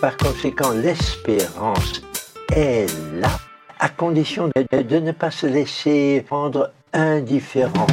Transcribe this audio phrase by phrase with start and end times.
[0.00, 2.00] Par conséquent, l'espérance
[2.56, 2.86] est
[3.20, 3.38] là,
[3.78, 7.86] à condition de, ne pas se laisser rendre indifférent.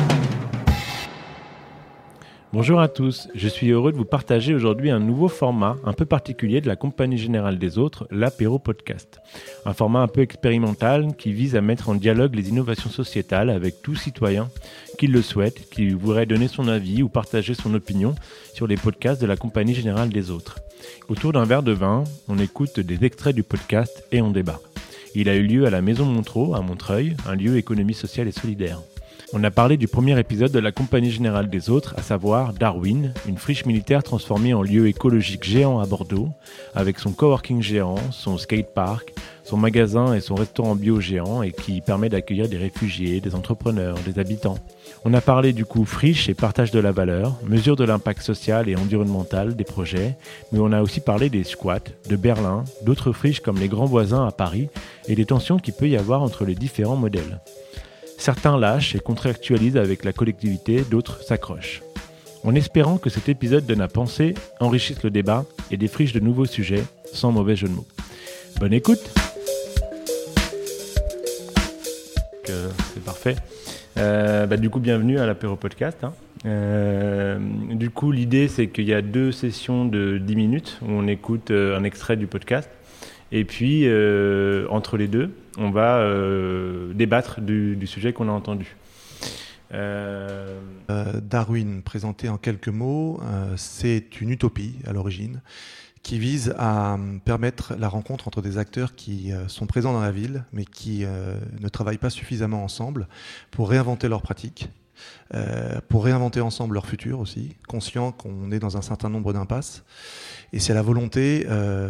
[2.58, 6.08] Bonjour à tous, je suis heureux de vous partager aujourd'hui un nouveau format un peu
[6.08, 9.20] particulier de la Compagnie Générale des Autres, l'apéro podcast.
[9.68, 13.84] Un format un peu expérimental qui vise à mettre en dialogue les innovations sociétales avec
[13.84, 14.50] tout citoyen
[14.98, 18.16] qui le souhaite, qui voudrait donner son avis ou partager son opinion
[18.56, 20.58] sur les podcasts de la Compagnie Générale des Autres.
[21.10, 24.60] Autour d'un verre de vin, on écoute des extraits du podcast et on débat.
[25.14, 28.32] Il a eu lieu à la Maison Montreux, à Montreuil, un lieu économie sociale et
[28.32, 28.80] solidaire.
[29.34, 33.14] On a parlé du premier épisode de la Compagnie Générale des Autres, à savoir Darwin,
[33.28, 36.30] une friche militaire transformée en lieu écologique géant à Bordeaux,
[36.74, 41.82] avec son coworking géant, son skatepark, son magasin et son restaurant bio géant et qui
[41.82, 44.60] permet d'accueillir des réfugiés, des entrepreneurs, des habitants.
[45.04, 48.70] On a parlé du coup friche et partage de la valeur, mesure de l'impact social
[48.70, 50.16] et environnemental des projets,
[50.54, 54.26] mais on a aussi parlé des squats, de Berlin, d'autres friches comme les grands voisins
[54.26, 54.70] à Paris
[55.10, 57.42] et des tensions qu'il peut y avoir entre les différents modèles.
[58.18, 61.82] Certains lâchent et contractualisent avec la collectivité, d'autres s'accrochent.
[62.44, 66.46] En espérant que cet épisode donne à penser, enrichisse le débat et défriche de nouveaux
[66.46, 67.88] sujets, sans mauvais jeu de mots.
[68.60, 69.12] Bonne écoute
[72.46, 73.36] C'est parfait.
[73.98, 76.04] Euh, bah, du coup, bienvenue à l'apéro podcast.
[76.04, 76.14] Hein.
[76.46, 77.38] Euh,
[77.72, 81.52] du coup, l'idée, c'est qu'il y a deux sessions de 10 minutes où on écoute
[81.52, 82.70] euh, un extrait du podcast.
[83.32, 83.86] Et puis,
[84.70, 88.76] entre les deux, on va euh, débattre du, sujet qu'on a entendu.
[89.74, 93.20] Euh, euh, Darwin, présenté en quelques mots,
[93.56, 95.42] c'est une utopie à l'origine
[96.04, 100.46] qui vise à permettre la rencontre entre des acteurs qui sont présents dans la ville,
[100.54, 101.04] mais qui
[101.60, 103.08] ne travaillent pas suffisamment ensemble
[103.52, 104.70] pour réinventer leurs pratiques,
[105.90, 109.84] pour réinventer ensemble leur futur aussi, conscient qu'on est dans un certain nombre d'impasses.
[110.54, 111.90] Et c'est la volonté euh,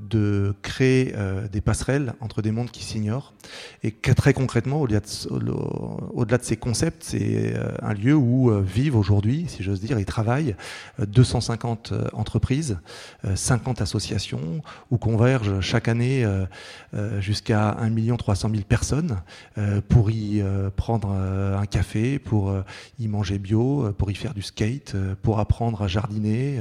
[0.00, 3.32] de créer euh, des passerelles entre des mondes qui s'ignorent.
[3.84, 9.46] Et très concrètement, au-delà de, ces concepts, c'est euh, un lieu où euh, vivent aujourd'hui,
[9.46, 10.56] si j'ose dire, et travaillent
[10.98, 12.78] 250 entreprises,
[13.34, 16.26] 50 associations, où convergent chaque année
[17.18, 19.20] jusqu'à 1 300 000 personnes
[19.88, 20.42] pour y
[20.76, 22.54] prendre un café, pour
[22.98, 26.60] y manger bio, pour y faire du skate, pour apprendre à jardiner,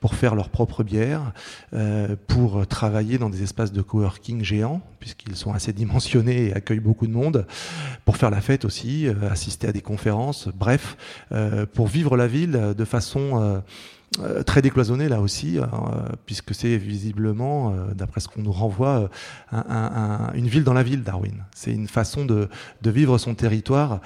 [0.00, 1.32] pour faire leur propre bière
[1.74, 6.80] euh, pour travailler dans des espaces de coworking géants, puisqu'ils sont assez dimensionnés et accueillent
[6.80, 7.46] beaucoup de monde,
[8.04, 10.96] pour faire la fête aussi, euh, assister à des conférences, bref,
[11.32, 13.62] euh, pour vivre la ville de façon
[14.46, 15.58] très décloisonnée là aussi,
[16.26, 19.08] puisque c'est visiblement, d'après ce qu'on nous renvoie,
[19.52, 21.44] une ville dans la ville, Darwin.
[21.54, 22.48] C'est une façon de,
[22.84, 24.00] vivre son territoire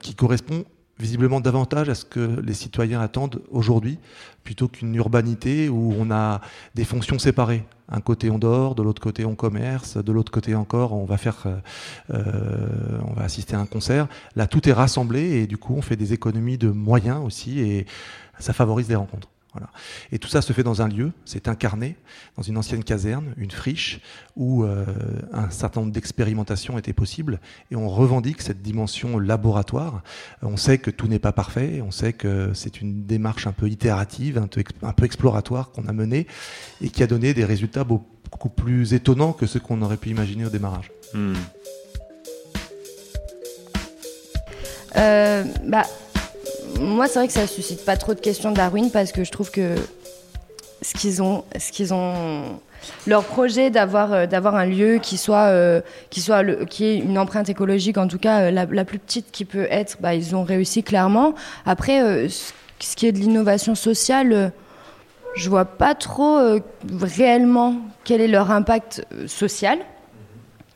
[0.00, 0.64] qui correspond
[0.98, 3.98] visiblement davantage à ce que les citoyens attendent aujourd'hui,
[4.44, 6.40] plutôt qu'une urbanité où on a
[6.74, 7.64] des fonctions séparées.
[7.90, 11.16] Un côté on dort, de l'autre côté on commerce, de l'autre côté encore on va
[11.16, 11.56] faire, euh,
[12.12, 14.08] euh, on va assister à un concert.
[14.36, 17.86] Là tout est rassemblé et du coup on fait des économies de moyens aussi et
[18.38, 19.28] ça favorise les rencontres.
[20.12, 21.96] Et tout ça se fait dans un lieu, c'est incarné
[22.36, 24.00] dans une ancienne caserne, une friche,
[24.36, 24.84] où euh,
[25.32, 27.40] un certain nombre d'expérimentations étaient possibles,
[27.70, 30.02] et on revendique cette dimension laboratoire.
[30.42, 33.68] On sait que tout n'est pas parfait, on sait que c'est une démarche un peu
[33.68, 36.26] itérative, un peu, exploratoire qu'on a menée,
[36.80, 40.44] et qui a donné des résultats beaucoup plus étonnants que ceux qu'on aurait pu imaginer
[40.44, 40.90] au démarrage.
[41.14, 41.34] Hmm.
[44.96, 45.84] Euh, bah,
[46.80, 49.50] moi, c'est vrai que ça suscite pas trop de questions Darwin parce que je trouve
[49.50, 49.74] que
[50.82, 52.58] ce qu'ils ont, ce qu'ils ont,
[53.06, 55.80] leur projet d'avoir euh, d'avoir un lieu qui soit euh,
[56.10, 59.44] qui soit qui ait une empreinte écologique, en tout cas euh, la, plus petite qui
[59.44, 61.34] peut être, bah, ils ont réussi clairement.
[61.66, 64.52] Après, ce qui est de l'innovation sociale.
[65.36, 66.38] je vois pas trop
[67.00, 69.78] réellement quel est leur impact social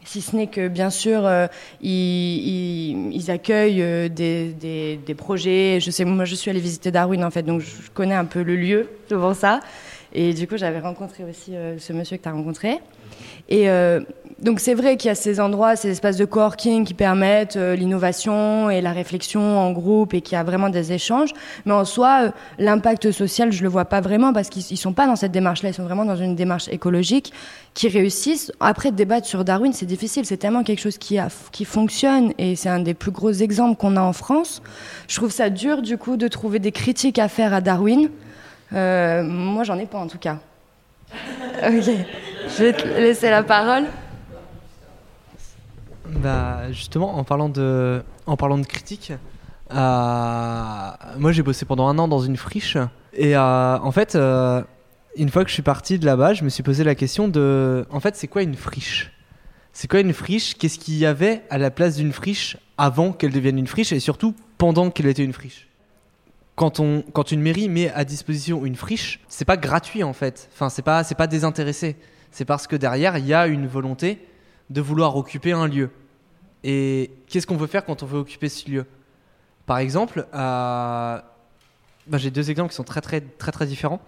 [0.05, 1.47] si ce n'est que bien sûr euh,
[1.81, 5.79] ils, accueillent euh, des, projets.
[5.81, 8.43] Je sais, moi je suis allée visiter Darwin en fait, donc je connais un peu
[8.43, 9.61] le lieu devant ça.
[10.15, 12.81] Et du coup, j'avais rencontré aussi ce monsieur que tu as rencontré.
[13.49, 14.01] Et euh,
[14.43, 17.77] donc c'est vrai qu'il y a ces endroits, ces espaces de coworking qui permettent euh,
[17.77, 21.31] l'innovation et la réflexion en groupe et qu'il y a vraiment des échanges.
[21.65, 25.07] Mais en soi, euh, l'impact social, je le vois pas vraiment parce qu'ils sont pas
[25.07, 25.69] dans cette démarche-là.
[25.69, 27.33] Ils sont vraiment dans une démarche écologique
[27.75, 28.51] qui réussissent.
[28.59, 30.27] Après, débattre sur Darwin, c'est difficile.
[30.27, 33.79] C'est tellement quelque chose qui, a, qui fonctionne et c'est un des plus gros exemples
[33.79, 34.61] qu'on a en France.
[35.07, 38.11] Je trouve ça dur du coup de trouver des critiques à faire à Darwin.
[38.73, 40.39] moi, j'en ai pas en tout cas.
[41.65, 41.91] ok.
[42.59, 43.85] Je vais te laisser la parole.
[46.21, 49.13] Bah, justement, en parlant de, en parlant de critique,
[49.73, 52.77] euh, moi j'ai bossé pendant un an dans une friche.
[53.15, 54.63] Et euh, en fait, euh,
[55.17, 57.87] une fois que je suis parti de là-bas, je me suis posé la question de.
[57.91, 59.13] En fait, c'est quoi une friche?
[59.73, 60.55] C'est quoi une friche?
[60.59, 64.01] Qu'est-ce qu'il y avait à la place d'une friche avant qu'elle devienne une friche et
[64.01, 65.69] surtout pendant qu'elle était une friche?
[66.55, 70.51] Quand, on, quand une mairie met à disposition une friche, c'est pas gratuit en fait.
[70.53, 71.97] Enfin, c'est pas, c'est pas désintéressé
[72.33, 74.27] c'est parce que derrière, il y a une volonté
[74.71, 75.91] de vouloir occuper un lieu.
[76.65, 78.87] Et qu'est-ce qu'on veut faire quand on veut occuper ce lieu?
[79.67, 81.19] Par exemple, euh,
[82.07, 84.01] bah, j'ai deux exemples qui sont très très très très différents.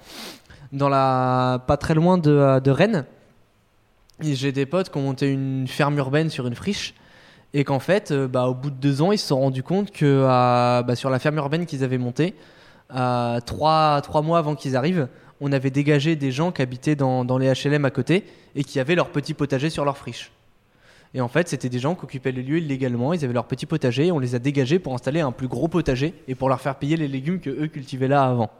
[0.73, 3.05] Dans la, pas très loin de, euh, Rennes,
[4.21, 6.95] j'ai des potes qui ont monté une ferme urbaine sur une friche
[7.53, 9.91] et qu'en fait, euh, bah, au bout de deux ans, ils se sont rendus compte
[9.91, 12.35] que bah, sur la ferme urbaine qu'ils avaient montée,
[12.89, 15.09] trois, trois mois avant qu'ils arrivent,
[15.41, 18.25] on avait dégagé des gens qui habitaient dans, les HLM à côté
[18.55, 20.33] et qui avaient leur petit potager sur leur friche.
[21.15, 23.67] Et en fait, c'était des gens qui occupaient les lieux illégalement, ils avaient leur petit
[23.67, 26.75] potager, on les a dégagés pour installer un plus gros potager et pour leur faire
[26.75, 28.51] payer les légumes que eux cultivaient là avant.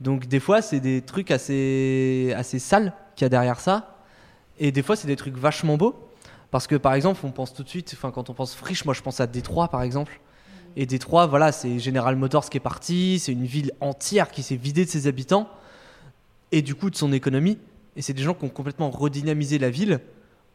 [0.00, 3.96] Donc des fois, c'est des trucs assez, assez sales qu'il y a derrière ça.
[4.58, 5.94] Et des fois, c'est des trucs vachement beaux.
[6.50, 8.92] Parce que par exemple, on pense tout de suite, enfin quand on pense friche, moi
[8.92, 10.20] je pense à Détroit par exemple.
[10.76, 14.56] Et Détroit, voilà, c'est General Motors qui est parti, c'est une ville entière qui s'est
[14.56, 15.48] vidée de ses habitants
[16.52, 17.58] et du coup de son économie.
[17.96, 20.00] Et c'est des gens qui ont complètement redynamisé la ville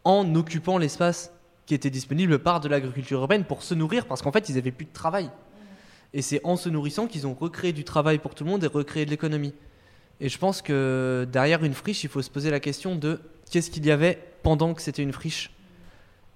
[0.06, 1.34] en occupant l'espace
[1.66, 4.72] qui était disponible par de l'agriculture urbaine pour se nourrir parce qu'en fait ils n'avaient
[4.72, 5.30] plus de travail.
[6.14, 8.68] Et c'est en se nourrissant qu'ils ont recréé du travail pour tout le monde et
[8.68, 9.54] recréé de l'économie.
[10.22, 13.20] Et je pense que derrière une friche, il faut se poser la question de
[13.52, 15.52] qu'est-ce qu'il y avait pendant que c'était une friche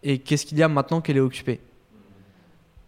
[0.04, 1.62] et qu'est-ce qu'il y a maintenant qu'elle est occupée.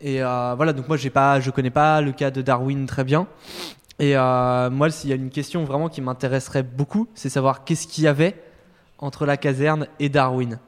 [0.02, 3.04] Et euh, voilà, donc moi j'ai pas, je connais pas le cas de Darwin très
[3.04, 3.28] bien.
[4.00, 7.86] Et euh, moi, s'il y a une question vraiment qui m'intéresserait beaucoup, c'est savoir qu'est-ce
[7.86, 8.36] qu'il y avait
[8.98, 10.60] entre la caserne et Darwin.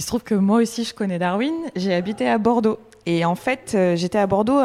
[0.00, 1.52] Il se trouve que moi aussi je connais Darwin.
[1.76, 2.78] J'ai habité à Bordeaux.
[3.04, 4.58] Et en fait, euh, j'étais à Bordeaux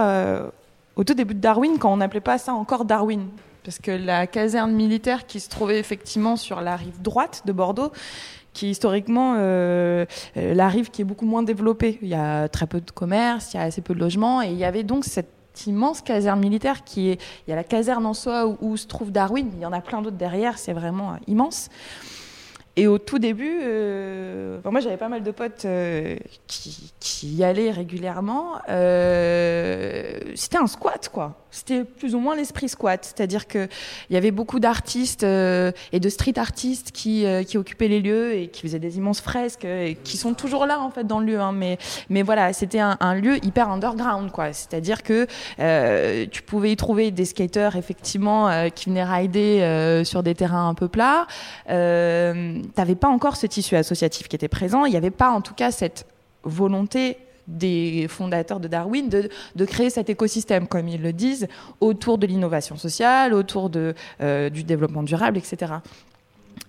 [0.96, 3.28] au tout début de Darwin, quand on n'appelait pas ça encore Darwin.
[3.66, 7.92] Parce que la caserne militaire qui se trouvait effectivement sur la rive droite de Bordeaux,
[8.54, 10.06] qui historiquement euh,
[10.38, 12.00] euh, la rive qui est beaucoup moins développée.
[12.02, 14.52] Il y a très peu de commerce, il y a assez peu de logements, et
[14.52, 15.28] il y avait donc cette
[15.68, 19.12] immense caserne militaire qui est, il y a la caserne en soi où, se trouve
[19.12, 21.70] Darwin, il y en a plein d'autres derrière, c'est vraiment euh, immense.
[22.78, 26.18] Et au tout début, euh, moi j'avais pas mal de potes euh,
[26.48, 28.60] qui, qui, y allaient régulièrement.
[28.68, 31.45] Euh, c'était un squat, quoi.
[31.56, 33.04] C'était plus ou moins l'esprit squat.
[33.04, 33.70] C'est-à-dire qu'il
[34.10, 38.36] y avait beaucoup d'artistes euh, et de street artistes qui, euh, qui occupaient les lieux
[38.36, 41.26] et qui faisaient des immenses fresques et qui sont toujours là en fait dans le
[41.26, 41.40] lieu.
[41.40, 41.54] Hein.
[41.54, 44.52] Mais, voilà, c'était un, lieu hyper underground, quoi.
[44.54, 45.28] C'est-à-dire que
[46.26, 50.88] tu pouvais y trouver des skaters effectivement qui venaient rider sur des terrains un peu
[50.88, 51.28] plats.
[51.70, 54.86] Euh, t'avais pas encore ce tissu associatif qui était présent.
[54.86, 56.06] Il n'y avait pas, en tout cas, cette
[56.44, 57.18] volonté
[57.48, 61.48] des fondateurs de Darwin de, de, créer cet écosystème, comme ils le disent,
[61.80, 65.74] autour de l'innovation sociale, autour de, euh, du développement durable, etc.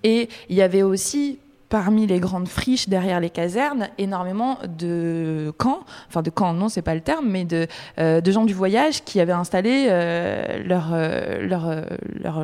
[0.03, 5.81] Et il y avait aussi parmi les grandes friches derrière les casernes, énormément de camps,
[6.09, 7.67] enfin de camps, non, c'est pas le terme, mais de,
[7.99, 10.95] euh, gens du voyage qui avaient installé euh, leur,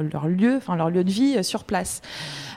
[0.03, 2.03] leur, lieu, enfin leur lieu de vie sur place.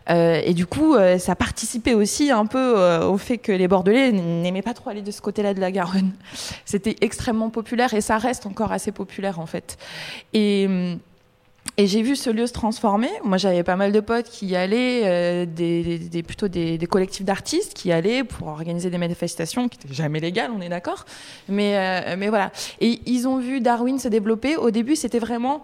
[0.09, 3.67] Euh, et du coup, euh, ça participait aussi un peu euh, au fait que les
[3.67, 6.11] Bordelais n'aimaient pas trop aller de ce côté-là de la Garonne.
[6.65, 9.77] C'était extrêmement populaire et ça reste encore assez populaire en fait.
[10.33, 10.67] Et
[11.77, 13.09] et j'ai vu ce lieu se transformer.
[13.23, 17.25] Moi, j'avais pas mal de potes qui y allaient, des, des, plutôt des, des collectifs
[17.25, 21.05] d'artistes qui y allaient pour organiser des manifestations qui n'étaient jamais légales, on est d'accord.
[21.49, 22.51] Mais, mais voilà.
[22.79, 24.55] Et ils ont vu Darwin se développer.
[24.55, 25.63] Au début, c'était vraiment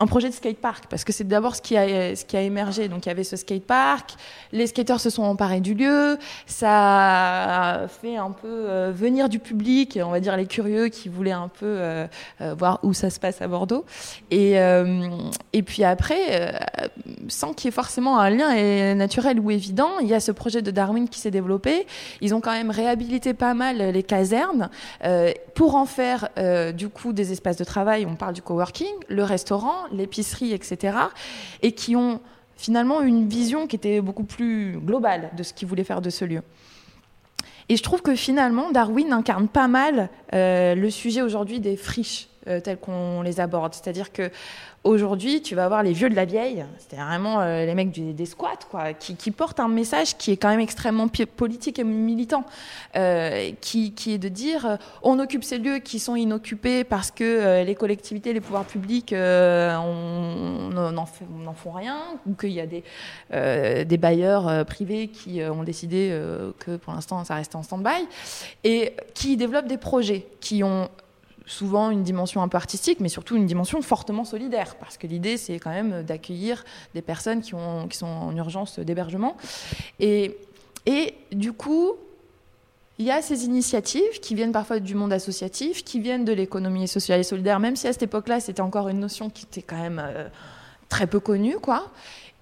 [0.00, 2.88] un projet de skatepark parce que c'est d'abord ce qui a ce qui a émergé
[2.88, 4.14] donc il y avait ce skatepark
[4.52, 9.38] les skateurs se sont emparés du lieu ça a fait un peu euh, venir du
[9.38, 12.06] public on va dire les curieux qui voulaient un peu euh,
[12.40, 13.84] euh, voir où ça se passe à Bordeaux
[14.30, 14.56] et
[15.52, 16.52] et puis après
[17.28, 19.98] sans qu'il y ait forcément un lien naturel ou évident.
[20.00, 21.86] Il y a ce projet de Darwin qui s'est développé.
[22.20, 24.70] Ils ont quand même réhabilité pas mal les casernes
[25.04, 28.06] euh, pour en faire euh, du coup des espaces de travail.
[28.06, 30.96] On parle du coworking, le restaurant, l'épicerie, etc.
[31.62, 32.20] Et qui ont
[32.56, 36.24] finalement une vision qui était beaucoup plus globale de ce qu'ils voulaient faire de ce
[36.24, 36.42] lieu.
[37.68, 42.27] Et je trouve que finalement, Darwin incarne pas mal euh, le sujet aujourd'hui des friches
[42.46, 43.74] euh, telles qu'on les aborde.
[43.74, 44.30] C'est-à-dire que
[44.84, 48.26] aujourd'hui, tu vas avoir les vieux de la vieille, c'est vraiment euh, les mecs des
[48.26, 52.44] squats, quoi, qui, portent un message qui est quand même extrêmement politique et militant,
[52.96, 57.62] euh, qui, est de dire euh, on occupe ces lieux qui sont inoccupés parce que
[57.64, 62.84] les collectivités, les pouvoirs publics on- n'en font rien, ou qu'il y a des,
[63.84, 66.16] des bailleurs privés qui ont décidé
[66.58, 68.06] que pour l'instant ça reste en stand-by,
[68.64, 70.88] et qui développent des projets qui ont
[71.48, 75.36] souvent une dimension un peu artistique, mais surtout une dimension fortement solidaire, parce que l'idée,
[75.36, 76.64] c'est quand même d'accueillir
[76.94, 79.36] des personnes qui, ont, qui sont en urgence d'hébergement.
[79.98, 80.36] Et,
[80.86, 81.94] et du coup,
[82.98, 86.86] il y a ces initiatives qui viennent parfois du monde associatif, qui viennent de l'économie
[86.86, 89.80] sociale et solidaire, même si à cette époque-là, c'était encore une notion qui était quand
[89.80, 90.28] même euh,
[90.88, 91.90] très peu connue, quoi.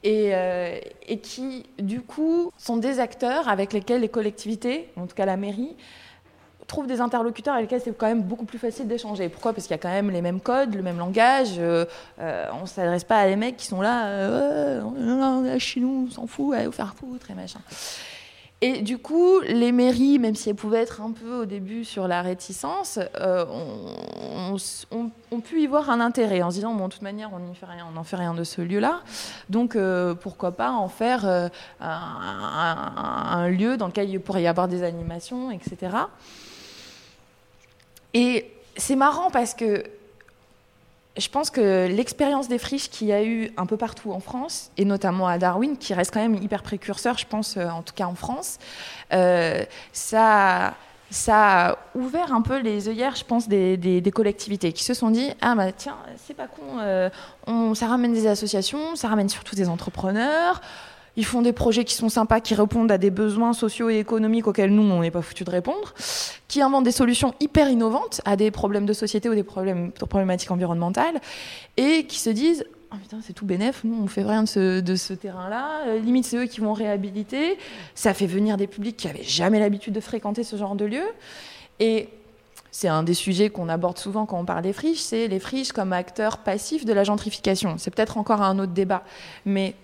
[0.03, 5.15] Et, euh, et qui, du coup, sont des acteurs avec lesquels les collectivités, en tout
[5.15, 5.75] cas la mairie,
[6.67, 9.29] trouvent des interlocuteurs avec lesquels c'est quand même beaucoup plus facile d'échanger.
[9.29, 9.53] Pourquoi?
[9.53, 11.55] Parce qu'il y a quand même les mêmes codes, le même langage.
[11.59, 11.85] euh,
[12.21, 15.81] euh, on ne s'adresse pas à des mecs qui sont là, euh, on est chez
[15.81, 17.61] nous, on s'en fout, allez vous faire foutre et machin.
[18.63, 22.09] Et du coup, les mairies, même si elles pouvaient être un peu au début sur
[22.09, 26.73] la réticence, euh, ont, ont- ont- ont pu y voir un intérêt en se disant,
[26.73, 29.03] bon, de toute manière, on on n'en fait rien de ce lieu-là.
[29.51, 31.49] Donc, euh, pourquoi pas en faire euh,
[31.81, 35.77] un lieu dans lequel il pourrait y avoir des animations, etc.
[38.15, 39.85] Et c'est marrant parce que
[41.17, 44.71] je pense que l'expérience des friches qu'il y a eu un peu partout en France,
[44.77, 47.95] et notamment à Darwin, qui reste quand même hyper précurseur, je pense, euh, en tout
[47.95, 48.59] cas en France,
[49.13, 50.75] euh, ça,
[51.29, 55.55] a ouvert un peu les œillères, je pense, des, collectivités qui se sont dit Ah,
[55.55, 55.97] bah tiens,
[56.27, 57.09] c'est pas con, euh,
[57.75, 60.61] ça ramène des associations, ça ramène surtout des entrepreneurs.
[61.17, 64.47] Ils font des projets qui sont sympas, qui répondent à des besoins sociaux et économiques
[64.47, 65.95] auxquels nous, on n'est pas foutu de répondre,
[66.49, 70.51] qui inventent des solutions hyper innovantes à des problèmes de société ou des problèmes, problématiques
[70.51, 71.21] environnementales,
[71.77, 74.81] et qui se disent Ah putain, c'est tout bénef, nous on fait rien de ce,
[74.81, 75.87] de ce terrain-là.
[75.87, 77.57] Euh, limite, c'est eux qui vont réhabiliter.
[77.95, 81.05] Ça fait venir des publics qui n'avaient jamais l'habitude de fréquenter ce genre de lieu.
[81.81, 82.09] Et
[82.71, 85.73] c'est un des sujets qu'on aborde souvent quand on parle des friches, c'est les friches
[85.73, 87.77] comme acteurs passifs de la gentrification.
[87.79, 89.03] C'est peut-être encore un autre débat,
[89.47, 89.75] mais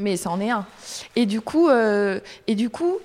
[0.00, 0.66] mais ça en est un.
[1.14, 2.96] Et du coup, euh, et du coup,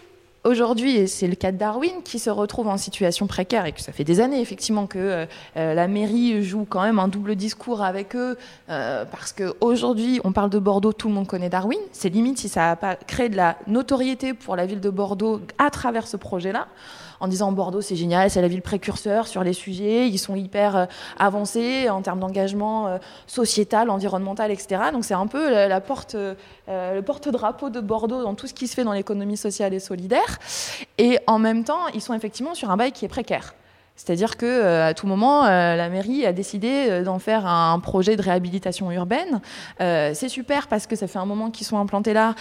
[0.43, 3.81] aujourd'hui, et c'est le cas de Darwin qui se retrouve en situation précaire et que
[3.81, 5.25] ça fait des années effectivement que euh,
[5.57, 8.37] euh, la mairie joue quand même un double discours avec eux
[8.67, 11.79] parce que aujourd'hui, on parle de Bordeaux, tout le monde connaît Darwin.
[11.91, 15.41] C'est limite si ça n'a pas créé de la notoriété pour la ville de Bordeaux
[15.57, 16.67] à travers ce projet-là
[17.19, 20.75] en disant Bordeaux c'est génial, c'est la ville précurseur sur les sujets, ils sont hyper
[20.75, 20.85] euh,
[21.17, 24.83] avancés en termes d'engagement euh, sociétal, environnemental, etc.
[24.91, 28.83] Donc c'est un peu euh, le porte-drapeau de Bordeaux dans tout ce qui se fait
[28.83, 30.39] dans l'économie sociale et solidaire.
[30.97, 33.55] Et en même temps, ils sont effectivement sur un bail qui est précaire.
[33.95, 38.91] C'est-à-dire que à tout moment, la mairie a décidé d'en faire un projet de réhabilitation
[38.91, 39.39] urbaine.
[39.79, 42.35] C'est super parce que ça fait un moment qu'ils sont implantés là.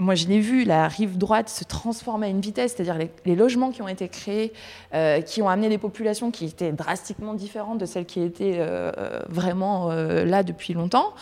[0.00, 3.70] Moi, je l'ai vu, la rive droite se transforme à une vitesse, c'est-à-dire les, logements
[3.70, 4.52] qui ont été créés,
[4.94, 8.92] euh, qui ont amené des populations qui étaient drastiquement différentes de celles qui étaient euh,
[9.28, 11.14] vraiment euh, là depuis longtemps.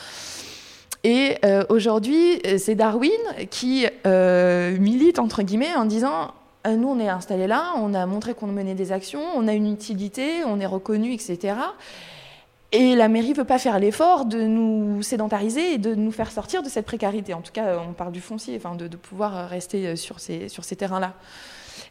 [1.05, 1.37] Et
[1.69, 3.13] aujourd'hui, c'est Darwin
[3.49, 6.33] qui milite, entre guillemets, en disant
[6.69, 9.73] nous, on est installés là, on a montré qu'on menait des actions, on a une
[9.73, 11.55] utilité, on est reconnu, etc.
[12.73, 16.31] Et la mairie ne veut pas faire l'effort de nous sédentariser et de nous faire
[16.31, 17.33] sortir de cette précarité.
[17.33, 20.77] En tout cas, on parle du foncier, enfin, de, pouvoir rester sur ces, sur ces
[20.77, 21.15] terrains-là.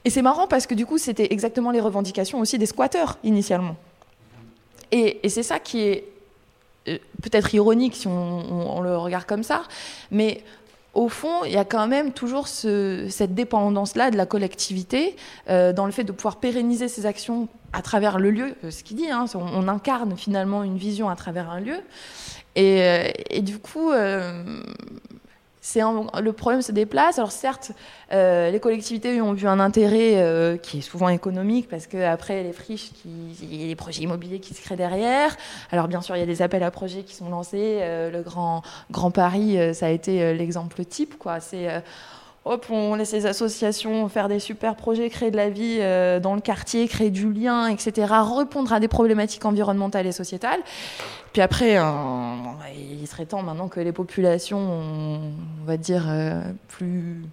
[0.04, 3.76] Et c'est marrant parce que du coup, c'était exactement les revendications aussi des squatteurs initialement.
[4.92, 6.06] Et, c'est ça qui est
[6.88, 9.64] euh, peut-être ironique si on, on, on, le regarde comme ça,
[10.12, 10.44] mais
[10.96, 15.18] au fond, il y a quand même toujours ce, cette dépendance-là de la collectivité
[15.50, 18.96] euh, dans le fait de pouvoir pérenniser ces actions à travers le lieu, ce qu'il
[18.96, 21.78] dit, hein, on, incarne finalement une vision à travers un lieu.
[22.56, 24.62] Et, euh, du coup, euh,
[25.66, 27.18] c'est le problème se déplace.
[27.18, 27.72] Alors certes,
[28.12, 32.44] euh, les collectivités ont vu un intérêt euh, qui est souvent économique parce que après
[32.44, 35.36] les friches, il y a les projets immobiliers qui se créent derrière.
[35.72, 37.80] Alors bien sûr, il y a des appels à projets qui sont lancés.
[37.82, 41.40] Euh, le Grand Grand Paris, ça a été l'exemple type, quoi.
[41.40, 41.68] C'est
[42.46, 46.36] hop, on laisse les associations faire des super projets, créer de la vie euh, dans
[46.36, 50.60] le quartier, créer du lien, etc., répondre à des problématiques environnementales et sociétales.
[51.34, 51.84] Puis après, euh,
[52.78, 57.24] il serait temps maintenant que les populations, on va dire, euh, plus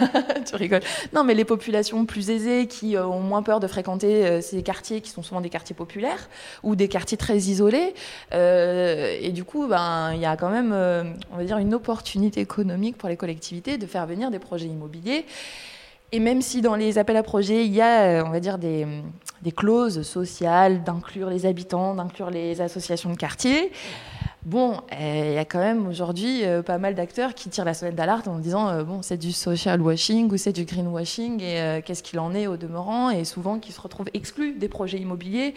[0.46, 0.82] tu rigoles.
[1.12, 4.62] Non, mais les populations plus aisées qui euh, ont moins peur de fréquenter euh, ces
[4.62, 6.28] quartiers qui sont souvent des quartiers populaires
[6.62, 7.94] ou des quartiers très isolés.
[8.32, 10.72] Euh, et du coup, ben, il y a quand même,
[11.32, 15.24] on va dire, une opportunité économique pour les collectivités de faire venir des projets immobiliers.
[16.14, 18.86] Et même si dans les appels à projets, il y a, on va dire, des,
[19.40, 23.72] des clauses sociales, d'inclure les habitants, d'inclure les associations de quartier,
[24.44, 27.74] Bon, eh, il y a quand même aujourd'hui euh, pas mal d'acteurs qui tirent la
[27.74, 31.60] sonnette d'alarme en disant euh, bon, c'est du social washing ou c'est du greenwashing et
[31.60, 33.10] euh, qu'est-ce qu'il en est au demeurant?
[33.10, 35.54] Et souvent qui se retrouvent exclus des projets immobiliers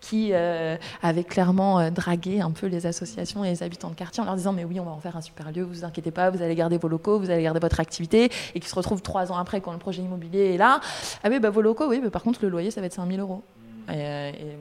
[0.00, 4.36] qui avaient clairement dragué un peu les associations et les habitants de quartier en leur
[4.36, 6.54] disant mais oui on va en faire un super lieu, vous inquiétez pas, vous allez
[6.54, 8.30] garder vos locaux, vous allez garder votre activité.
[8.54, 10.80] Et qui se retrouvent trois ans après quand le projet immobilier est là,
[11.24, 13.18] ah oui bah vos locaux oui mais par contre le loyer ça va être 5000
[13.18, 13.42] euros.
[13.90, 14.56] Et, et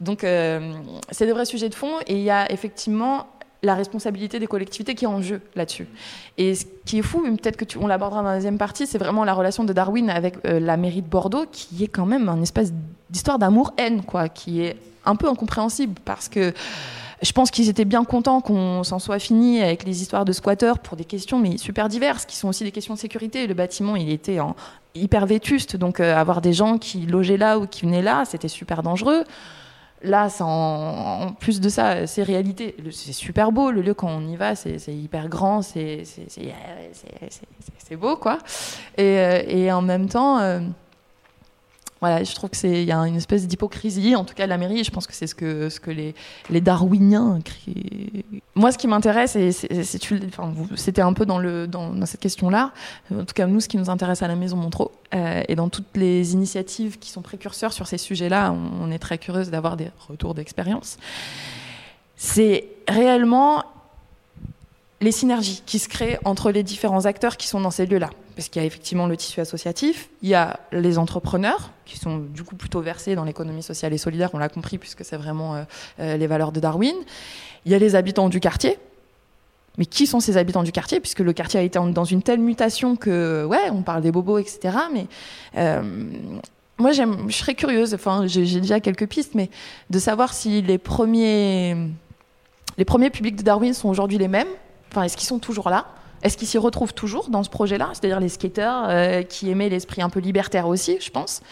[0.00, 0.72] Donc, euh,
[1.10, 3.26] c'est des vrais sujets de fond et il y a effectivement
[3.62, 5.86] la responsabilité des collectivités qui est en jeu là-dessus.
[6.36, 8.98] Et ce qui est fou, peut-être que tu, on l'abordera dans la deuxième partie, c'est
[8.98, 12.28] vraiment la relation de Darwin avec euh, la mairie de Bordeaux, qui est quand même
[12.28, 12.72] un espèce
[13.10, 16.52] d'histoire d'amour-haine, quoi, qui est un peu incompréhensible parce que
[17.22, 20.80] je pense qu'ils étaient bien contents qu'on s'en soit fini avec les histoires de squatteurs
[20.80, 23.46] pour des questions mais super diverses, qui sont aussi des questions de sécurité.
[23.46, 24.56] Le bâtiment, il était en
[24.94, 28.48] hyper vétuste, donc euh, avoir des gens qui logeaient là ou qui venaient là, c'était
[28.48, 29.24] super dangereux.
[30.04, 32.74] Là, en, plus de ça, c'est réalité.
[32.90, 36.02] C'est super beau, le lieu quand on y va, c'est hyper grand, c'est
[37.92, 38.38] beau, quoi.
[38.96, 40.40] Et, euh, et, en même temps...
[42.02, 44.44] Euh, voilà, je trouve que c'est il y a une espèce d'hypocrisie, en tout cas
[44.44, 44.82] de la mairie.
[44.84, 46.14] Je pense que c'est ce que ce que les
[46.50, 48.24] les darwiniens créent.
[48.54, 52.72] Moi, ce qui m'intéresse, et c'était un peu dans le dans, cette question-là.
[53.12, 55.68] En tout cas, nous, ce qui nous intéresse à la Maison Montreux euh, et dans
[55.68, 59.76] toutes les initiatives qui sont précurseurs sur ces sujets-là, on, on est très curieuse d'avoir
[59.76, 60.98] des retours d'expérience.
[62.16, 63.64] C'est réellement
[65.00, 68.48] les synergies qui se créent entre les différents acteurs qui sont dans ces lieux-là parce
[68.48, 72.42] qu'il y a effectivement le tissu associatif, il y a les entrepreneurs qui sont du
[72.42, 75.62] coup plutôt versés dans l'économie sociale et solidaire, on l'a compris puisque c'est vraiment euh,
[76.00, 76.94] euh, les valeurs de Darwin.
[77.64, 78.78] Il y a les habitants du quartier.
[79.78, 82.40] Mais qui sont ces habitants du quartier Puisque le quartier a été dans une telle
[82.40, 84.76] mutation que, ouais, on parle des bobos, etc.
[84.92, 85.06] Mais
[85.56, 85.82] euh,
[86.78, 89.48] moi, je serais curieuse, enfin, j'ai déjà quelques pistes, mais
[89.88, 91.74] de savoir si les premiers,
[92.76, 94.48] les premiers publics de Darwin sont aujourd'hui les mêmes.
[94.90, 95.86] Enfin, est-ce qu'ils sont toujours là?
[96.22, 97.90] Est-ce qu'ils s'y retrouvent toujours dans ce projet-là?
[97.92, 101.42] C'est-à-dire les skateurs euh, qui aimaient l'esprit un peu libertaire aussi, je pense.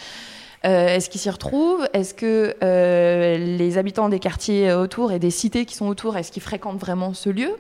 [0.67, 1.89] Euh, est-ce qu'ils s'y retrouvent?
[1.95, 6.31] Est-ce que euh, les habitants des quartiers autour et des cités qui sont autour, est-ce
[6.31, 7.57] qu'ils fréquentent vraiment ce lieu?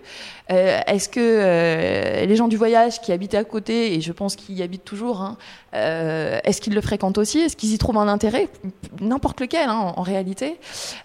[0.48, 4.62] Est-ce que les gens du voyage qui habitaient à côté, et je pense qu'ils y
[4.62, 5.38] habitent toujours, hein,
[5.72, 7.38] est-ce qu'ils le fréquentent aussi?
[7.38, 8.48] Est-ce qu'ils y trouvent un intérêt?
[9.00, 10.58] N'importe lequel, hein, en, réalité.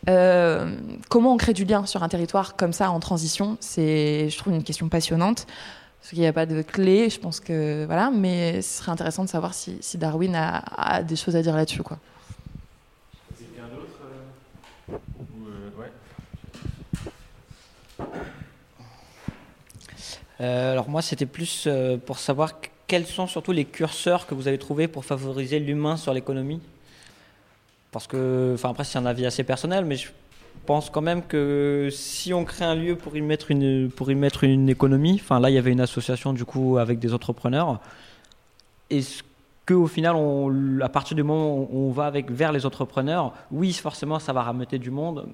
[0.06, 3.56] comment on crée du lien sur un territoire comme ça en transition?
[3.62, 5.46] C'est, je trouve, une question passionnante.
[6.06, 7.84] Parce qu'il n'y a pas de clé, je pense que.
[7.86, 11.82] Voilà, mais ce serait intéressant de savoir si, Darwin a, des choses à dire là-dessus.
[11.82, 11.98] Quoi.
[13.36, 13.88] Quelqu'un d'autre
[14.92, 14.98] euh,
[20.42, 22.52] euh, alors moi, c'était plus euh, pour savoir
[22.86, 26.62] quels sont surtout les curseurs que vous avez trouvés pour favoriser l'humain sur l'économie.
[27.92, 30.10] Parce que, enfin après, c'est un avis assez personnel, mais je
[30.66, 34.16] pense quand même que si on crée un lieu pour y mettre une, pour y
[34.16, 37.80] mettre une économie, enfin là il y avait une association du coup avec des entrepreneurs,
[38.90, 39.24] est-ce
[39.66, 43.74] qu'au final, on, à partir du moment où on va avec, vers les entrepreneurs, oui
[43.74, 45.28] forcément ça va rameuter du monde,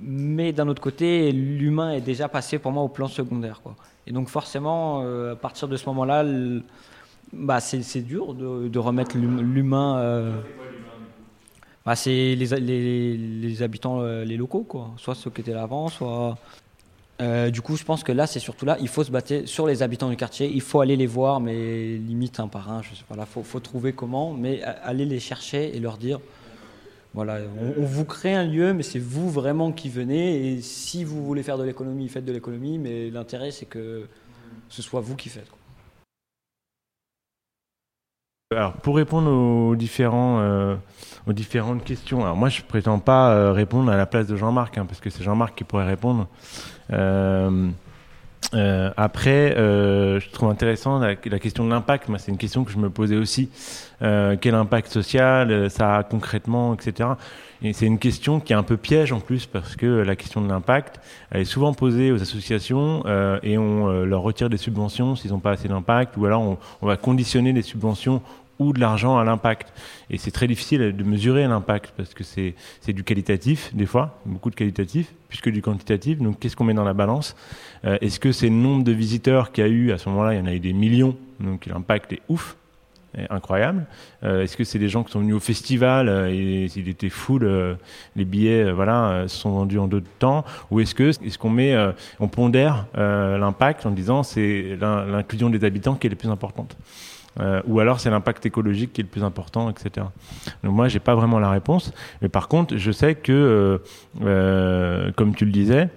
[0.00, 3.60] mais d'un autre côté l'humain est déjà passé pour moi au plan secondaire.
[3.62, 3.76] Quoi.
[4.06, 6.24] Et donc forcément euh, à partir de ce moment-là,
[7.32, 9.98] bah, c'est dur de, remettre l'humain.
[9.98, 10.32] Euh,
[11.88, 14.90] bah, c'est les, les, habitants, euh, les locaux, quoi.
[14.98, 16.36] Soit ceux qui étaient là avant, soit.
[17.22, 19.66] Euh, du coup, je pense que là, c'est surtout là, il faut se battre sur
[19.66, 20.50] les habitants du quartier.
[20.52, 22.82] Il faut aller les voir, mais limite un par un.
[22.82, 26.20] Je sais pas, là, faut, faut trouver comment, mais aller les chercher et leur dire,
[27.14, 27.38] voilà,
[27.78, 30.52] on, vous crée un lieu, mais c'est vous vraiment qui venez.
[30.52, 32.76] Et si vous voulez faire de l'économie, faites de l'économie.
[32.76, 34.06] Mais l'intérêt, c'est que
[34.68, 35.48] ce soit vous qui faites.
[38.50, 40.74] Alors, pour répondre aux, différents, euh,
[41.26, 44.78] aux différentes questions, alors moi je prétends pas euh, répondre à la place de Jean-Marc,
[44.78, 46.28] hein, parce que c'est Jean-Marc qui pourrait répondre.
[46.90, 47.68] Euh,
[48.54, 52.08] Euh, après, euh, je trouve intéressant la, question de l'impact.
[52.18, 53.50] C'est une question que je me posais aussi.
[54.02, 57.10] Euh, quel impact social ça a concrètement, etc.
[57.62, 60.40] Et c'est une question qui est un peu piège en plus parce que la question
[60.40, 63.04] de l'impact, elle est souvent posée aux associations
[63.42, 66.96] et on leur retire des subventions s'ils n'ont pas assez d'impact, ou alors on va
[66.96, 68.22] conditionner les subventions
[68.58, 69.72] ou de l'argent à l'impact.
[70.10, 72.54] Et c'est très difficile de mesurer l'impact parce que c'est
[72.88, 76.18] du qualitatif des fois, beaucoup de qualitatif, plus que du quantitatif.
[76.18, 77.36] Donc qu'est-ce qu'on met dans la balance?
[77.84, 79.92] Euh, Est-ce que c'est le nombre de visiteurs qu'il y a eu?
[79.92, 82.56] À ce moment-là Il y en a eu des millions, donc l'impact est ouf.
[83.16, 83.86] est incroyable.
[84.24, 87.08] Euh, Est-ce que c'est des gens qui sont venus au festival euh, et s'il était
[87.08, 87.48] full,
[88.16, 91.74] les billets, voilà, se sont vendus en deux temps, ou est-ce est-ce qu'on met,
[92.20, 96.76] on pondère l'impact en disant c'est l'in- l'inclusion des habitants qui est la plus importante?
[97.40, 100.06] Euh, ou alors c'est l'impact écologique qui est le plus important, etc.
[100.64, 103.78] Donc moi, j'ai pas vraiment la réponse, mais par contre, je sais que, euh,
[104.22, 105.88] euh, comme tu le disais,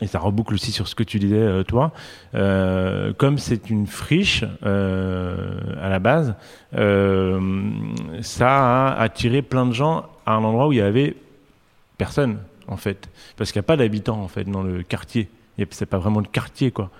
[0.00, 1.92] et ça reboucle aussi sur ce que tu disais toi,
[2.32, 6.34] comme c'est une friche à la base,
[8.20, 11.14] ça a attiré plein de gens à un endroit où il y avait
[11.96, 15.28] personne en fait, parce qu'il n'y a pas d'habitants en fait dans le quartier.
[15.70, 16.90] C'est pas vraiment le quartier quoi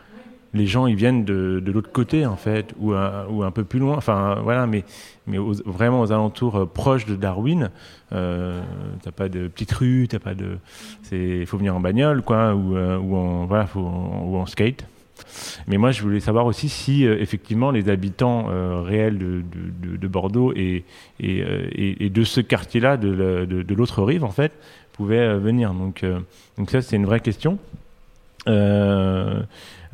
[0.55, 3.65] les gens ils viennent de, de l'autre côté en fait ou un, ou un peu
[3.65, 3.97] plus loin.
[3.97, 4.85] Enfin voilà mais
[5.27, 7.71] mais vraiment aux alentours euh, proches de Darwin
[8.13, 8.61] euh,
[9.03, 10.59] t'as pas de petite rue t'as pas de
[11.03, 14.87] c'est faut venir en bagnole quoi ou euh, ou en voilà faut ou en skate.
[15.69, 19.43] Mais moi je voulais savoir aussi si euh, effectivement les habitants euh, réels de,
[19.83, 20.85] de, de- de Bordeaux et
[21.21, 24.53] et, euh, et de ce quartier là de, de, l'autre rive en fait
[24.93, 25.73] pouvaient euh, venir.
[25.73, 26.19] Donc euh,
[26.59, 27.59] donc ça c'est une vraie question.
[28.49, 29.41] Euh,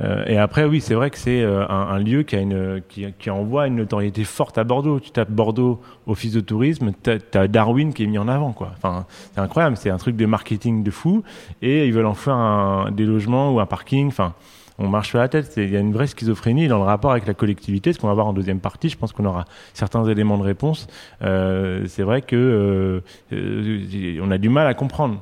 [0.03, 3.31] euh, et après, oui, c'est vrai que c'est euh, un, lieu qui, a une, qui,
[3.31, 5.01] envoie une notoriété forte à Bordeaux.
[5.01, 8.55] Tu tapes Bordeaux, Office de tourisme, t'as as Darwin qui est mis en avant.
[8.59, 11.23] Enfin, c'est incroyable, c'est un truc de marketing de fou.
[11.63, 14.09] Et ils veulent en faire un, des logements ou un parking.
[14.09, 14.35] Enfin,
[14.79, 15.53] on marche sur la tête.
[15.59, 18.15] Il y a une vraie schizophrénie dans le rapport avec la collectivité, ce qu'on va
[18.15, 18.89] voir en deuxième partie.
[18.89, 20.87] Je pense qu'on aura certains éléments de réponse.
[21.23, 25.21] Euh, c'est vrai que on a du mal à comprendre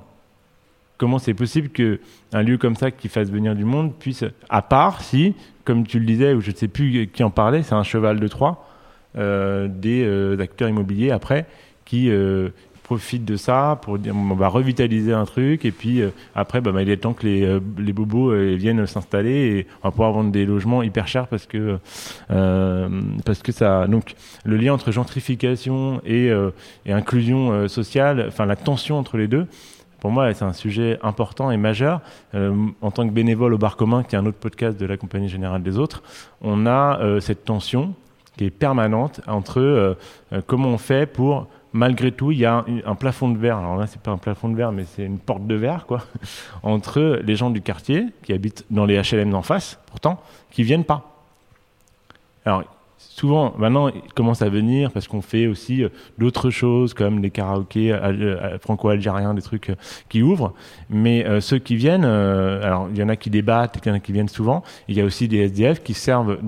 [0.98, 2.00] comment c'est possible que
[2.32, 5.34] un lieu comme ça qui fasse venir du monde puisse, à part si,
[5.64, 8.20] comme tu le disais, ou je ne sais plus qui en parlait, c'est un cheval
[8.20, 8.68] de Troie,
[9.16, 11.46] euh, des euh, acteurs immobiliers après
[11.86, 12.50] qui euh,
[12.82, 16.02] profitent de ça pour dire on va revitaliser un truc et puis
[16.34, 19.90] après bah, bah, il est temps que les, les bobos viennent s'installer et on va
[19.92, 21.78] pouvoir vendre des logements hyper chers parce que
[22.28, 26.30] parce que ça donc le lien entre gentrification et,
[26.86, 29.46] et inclusion sociale enfin la tension entre les deux
[30.00, 32.00] pour moi, c'est un sujet important et majeur.
[32.34, 34.96] Euh, en tant que bénévole au Bar Commun, qui est un autre podcast de la
[34.96, 36.02] Compagnie Générale des Autres,
[36.40, 37.94] on a euh, cette tension
[38.36, 39.94] qui est permanente entre euh,
[40.46, 43.58] comment on fait pour, malgré tout, il y a un, plafond de verre.
[43.58, 46.02] Alors là, c'est pas un plafond de verre, mais c'est une porte de verre, quoi,
[46.62, 50.84] entre les gens du quartier qui habitent dans les HLM d'en face, pourtant, qui viennent
[50.84, 51.24] pas.
[52.44, 52.62] Alors,
[52.98, 57.30] souvent, maintenant, ils commencent à venir parce qu'on fait aussi euh, d'autres choses comme les
[57.30, 59.74] karaokés al- euh, franco-algériens, des trucs euh,
[60.08, 60.52] qui ouvrent.
[60.90, 63.90] Mais euh, ceux qui viennent, euh, alors il y en a qui débattent, il y
[63.92, 64.62] en a qui viennent souvent.
[64.88, 66.38] Il y a aussi des SDF qui servent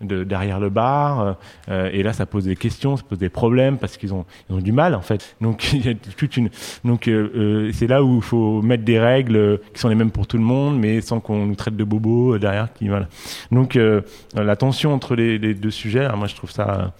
[0.00, 1.36] derrière le bar.
[1.68, 4.72] euh, et là, ça pose des questions, ça pose des problèmes parce qu'ils ont, du
[4.72, 5.36] mal en fait.
[5.40, 6.48] Donc, il y a toute une,
[6.84, 9.94] donc euh, euh, c'est là où il faut mettre des règles euh, qui sont les
[9.94, 12.72] mêmes pour tout le monde, mais sans qu'on nous traite de bobos euh, derrière.
[12.72, 13.08] Qui, voilà.
[13.50, 14.00] Donc, euh,
[14.34, 16.92] la tension entre les, les deux sujets, alors moi je trouve ça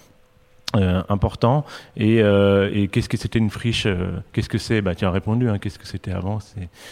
[0.75, 1.67] euh, important.
[1.99, 4.81] Et, euh, et qu'est-ce que c'était une friche euh, Qu'est-ce que c'est?
[4.81, 5.51] Bah tu as répondu.
[5.51, 6.39] Hein, qu'est-ce que c'était avant?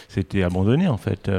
[0.07, 1.31] C'était abandonné en fait.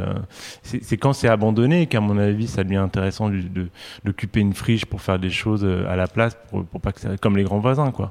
[0.64, 3.68] C'est quand c'est abandonné qu'à mon avis ça devient intéressant de- de-
[4.05, 7.44] d'occuper une friche pour faire des choses à la place, pour, pas que comme les
[7.44, 8.11] grands voisins quoi.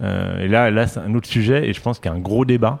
[0.00, 2.44] Et là, là c'est un autre sujet et je pense qu'il y a un gros
[2.44, 2.78] débat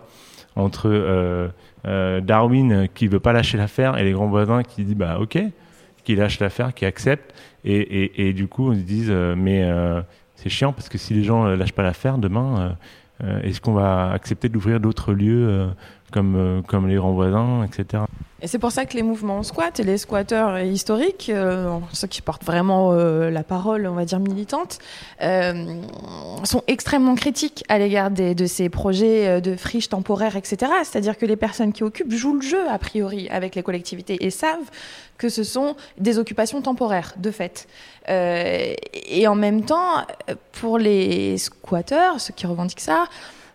[0.54, 1.50] entre
[1.84, 5.36] Darwin qui veut pas lâcher l'affaire et les grands voisins qui disent bah ok,
[6.04, 7.34] qui lâchent l'affaire, qui acceptent.
[7.64, 10.02] Et, du coup on se dit euh, mais euh,
[10.34, 12.76] c'est chiant parce que si les gens euh, lâchent pas l'affaire demain,
[13.44, 15.68] est-ce qu'on va accepter d'ouvrir d'autres lieux
[16.12, 18.04] comme, euh, comme les grands voisins, etc.
[18.40, 22.22] Et c'est pour ça que les mouvements squat et les squatteurs historiques, euh, ceux qui
[22.22, 24.78] portent vraiment euh, la parole, on va dire militante,
[25.20, 30.72] sont extrêmement critiques à l'égard de ces projets de friches temporaires, etc.
[30.82, 34.30] C'est-à-dire que les personnes qui occupent jouent le jeu, a priori, avec les collectivités et
[34.30, 34.70] savent
[35.18, 37.68] que ce sont des occupations temporaires, de fait.
[38.08, 40.04] Et en même temps,
[40.50, 43.04] pour les squatteurs, ceux qui revendiquent ça,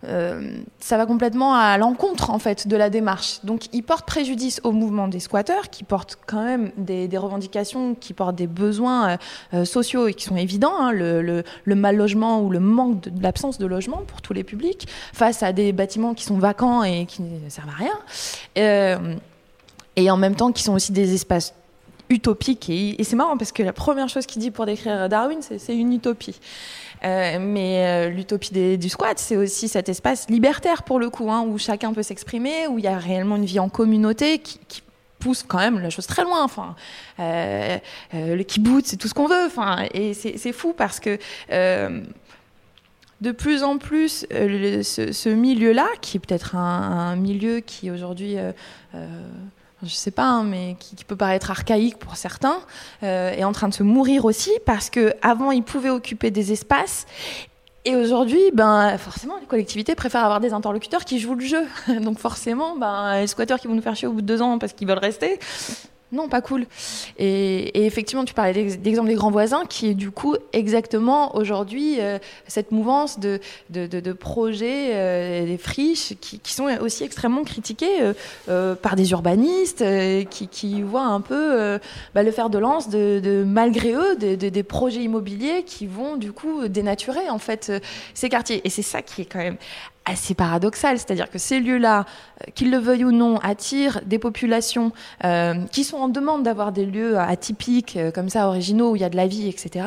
[0.04, 3.40] euh, ça va complètement à l'encontre en fait de la démarche.
[3.44, 8.14] Donc ils portent préjudice au mouvement des squatteurs, qui portent quand même des, revendications, qui
[8.14, 9.18] portent des besoins euh,
[9.54, 13.66] euh, sociaux et qui sont évidents, hein, le, mal logement ou le manque l'absence de
[13.66, 17.50] logement pour tous les publics, face à des bâtiments qui sont vacants et qui ne
[17.50, 17.84] servent à
[18.56, 19.00] rien,
[19.96, 21.54] et en même temps qui sont aussi des espaces
[22.10, 22.70] utopique.
[22.70, 25.76] Et, et c'est marrant parce que la première chose qu'il dit pour décrire Darwin, c'est
[25.76, 26.40] une utopie.
[27.04, 31.46] Euh, mais euh, l'utopie du squat, c'est aussi cet espace libertaire pour le coup, hein,
[31.48, 34.84] où chacun peut s'exprimer, où il y a réellement une vie en communauté qui,
[35.20, 36.44] pousse quand même la chose très loin.
[36.44, 36.76] Enfin,
[37.20, 37.80] euh,
[38.14, 39.48] le kibbutz, c'est tout ce qu'on veut.
[39.48, 41.18] Enfin, et c'est fou parce que
[43.20, 48.36] de plus en plus, ce, milieu-là, qui est peut-être un, milieu qui aujourd'hui
[49.84, 52.60] je sais pas, hein, mais qui, qui, peut paraître archaïque pour certains,
[53.04, 56.52] euh, est en train de se mourir aussi parce que avant ils pouvaient occuper des
[56.52, 57.06] espaces
[57.88, 61.64] et aujourd'hui, ben forcément, les collectivités préfèrent avoir des interlocuteurs qui jouent le jeu.
[62.02, 64.60] Donc forcément, ben les squatteurs qui vont nous faire chier au bout de deux ans
[64.60, 65.40] parce qu'ils veulent rester,
[66.14, 66.66] non, pas cool.
[67.18, 72.18] Et, effectivement, tu parlais d'exemple des grands voisins, qui est du coup exactement aujourd'hui euh,
[72.48, 73.40] cette mouvance de,
[73.70, 78.14] de, projets, euh, des friches, qui, sont aussi extrêmement critiqués
[78.48, 79.84] euh, par des urbanistes,
[80.30, 81.80] qui, voient un peu
[82.16, 86.68] bah, le fer de lance de malgré eux, des projets immobiliers qui vont du coup
[86.68, 87.72] dénaturer en fait
[88.14, 88.62] ces quartiers.
[88.64, 89.58] Et c'est ça qui est quand même
[90.08, 92.06] assez paradoxal, c'est-à-dire que ces lieux-là,
[92.42, 94.92] euh, qu'ils le veuillent ou non, attirent des populations
[95.24, 99.02] euh, qui sont en demande d'avoir des lieux atypiques, euh, comme ça, originaux, où il
[99.02, 99.86] y a de la vie, etc.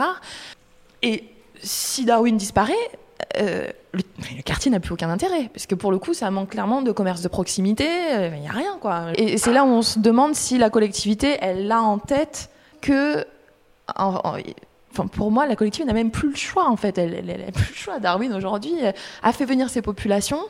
[1.03, 1.25] Et
[1.63, 2.75] si Darwin disparaît,
[3.39, 6.93] le, quartier n'a plus aucun intérêt, parce que pour le coup, ça manque clairement de
[6.93, 7.87] commerce de proximité,
[8.35, 9.07] il n'y a rien, quoi.
[9.17, 13.25] Et c'est là où on se demande si la collectivité, elle a en tête que...
[15.09, 16.99] Pour moi, la collectivité n'a même plus le choix, en fait.
[16.99, 17.99] Elle n'a plus le choix.
[17.99, 18.73] Darwin, aujourd'hui,
[19.23, 20.41] a fait venir ses populations.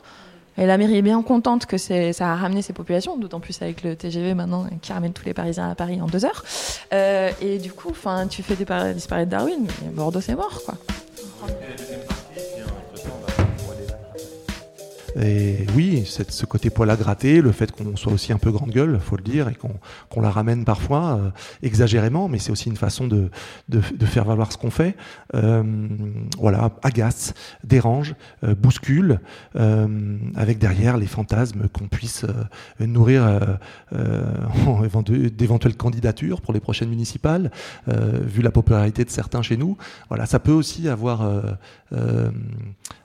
[0.59, 3.83] Et la mairie est bien contente que ça a ramené ces populations, d'autant plus avec
[3.83, 6.45] le TGV maintenant qui ramène tous les Parisiens à Paris en deux heures.
[6.93, 7.93] Euh, et du coup,
[8.29, 10.75] tu fais disparaître Darwin, mais Bordeaux, c'est mort, quoi.
[15.17, 18.71] Et oui, ce côté poil à gratter, le fait qu'on soit aussi un peu grande
[18.71, 19.75] gueule, faut le dire, et qu'on
[20.11, 21.31] qu la ramène parfois euh,
[21.63, 23.31] exagérément, mais c'est aussi une façon de,
[24.05, 24.97] faire valoir ce qu'on fait.
[25.35, 25.63] Euh,
[26.39, 29.21] voilà, agace, dérange, euh, bouscule,
[30.37, 32.25] avec derrière les fantasmes qu'on puisse
[32.79, 33.59] nourrir
[35.33, 37.51] d'éventuelles candidatures pour les prochaines municipales,
[37.87, 39.77] vu la popularité de certains chez nous.
[40.09, 41.29] Voilà, ça peut aussi avoir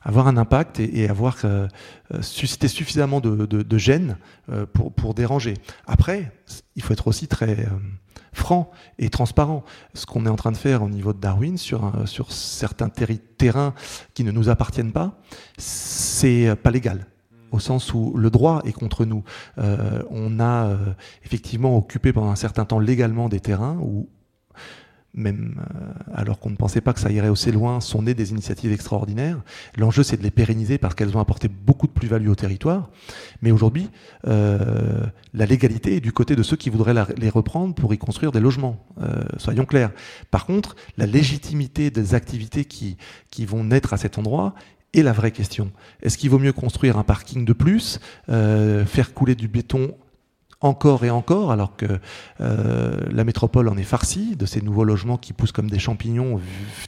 [0.04, 1.38] avoir un impact et, avoir
[2.22, 4.18] susciter suffisamment de, de, gêne
[4.50, 5.56] euh, pour, pour déranger.
[5.88, 6.32] Après,
[6.76, 7.70] il faut être aussi très euh,
[8.34, 9.64] franc et transparent.
[9.94, 13.74] Ce qu'on est en train de faire au niveau de Darwin sur, sur certains terrains
[14.14, 15.20] qui ne nous appartiennent pas,
[15.58, 17.08] c'est pas légal
[17.56, 19.24] au sens où le droit est contre nous.
[19.58, 20.78] Euh, on a euh,
[21.24, 24.10] effectivement occupé pendant un certain temps légalement des terrains où
[25.16, 28.32] même euh, alors qu'on ne pensait pas que ça irait aussi loin, sont nées des
[28.32, 29.42] initiatives extraordinaires.
[29.78, 32.90] L'enjeu, c'est de les pérenniser parce qu'elles ont apporté beaucoup de plus-value au territoire.
[33.42, 33.90] Mais aujourd'hui,
[34.28, 38.32] euh, la légalité est du côté de ceux qui voudraient les reprendre pour y construire
[38.32, 38.86] des logements.
[39.02, 39.92] Euh, soyons clairs.
[40.32, 42.98] Par contre, la légitimité des activités qui,
[43.32, 44.54] qui vont naître à cet endroit
[44.94, 45.72] est la vraie question.
[46.02, 49.94] Est-ce qu'il vaut mieux construire un parking de plus, faire couler du béton
[50.66, 51.86] encore et encore, alors que
[52.42, 56.40] euh, la métropole en est farcie de ces nouveaux logements qui poussent comme des champignons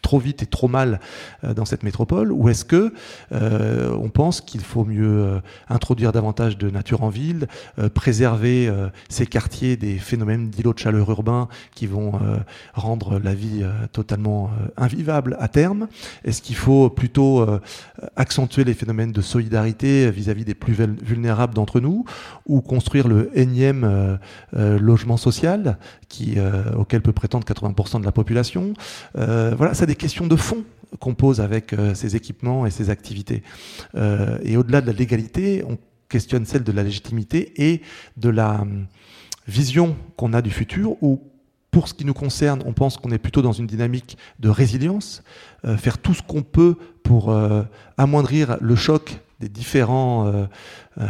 [0.01, 0.99] trop vite et trop mal
[1.43, 2.91] euh, dans cette métropole Ou est-ce que
[3.31, 7.47] euh, on pense qu'il faut mieux introduire davantage de nature en ville,
[7.93, 8.71] préserver
[9.09, 12.13] ces quartiers des phénomènes d'îlots de chaleur urbains qui vont
[12.73, 15.87] rendre la vie totalement invivable à terme?
[16.23, 17.45] Est-ce qu'il faut plutôt
[18.15, 22.05] accentuer les phénomènes de solidarité vis-à-vis -vis des plus vulnérables d'entre nous
[22.45, 24.17] ou construire le énième euh,
[24.55, 25.77] euh, logement social
[26.07, 28.73] qui, euh, auquel peut prétendre 80% de la population.
[29.15, 30.63] Voilà, c'est des questions de fond
[30.99, 33.43] qu'on pose avec ces équipements et ces activités.
[34.43, 35.77] Et au-delà de la légalité, on
[36.09, 37.81] questionne celle de la légitimité et
[38.15, 38.87] de la hum,
[39.47, 41.01] vision qu'on a du futur
[41.77, 45.21] pour ce qui nous concerne, on pense qu'on est plutôt dans une dynamique de résilience,
[45.63, 47.61] euh, faire tout ce qu'on peut pour euh,
[47.99, 50.45] amoindrir le choc des différents, euh,
[50.99, 51.05] euh,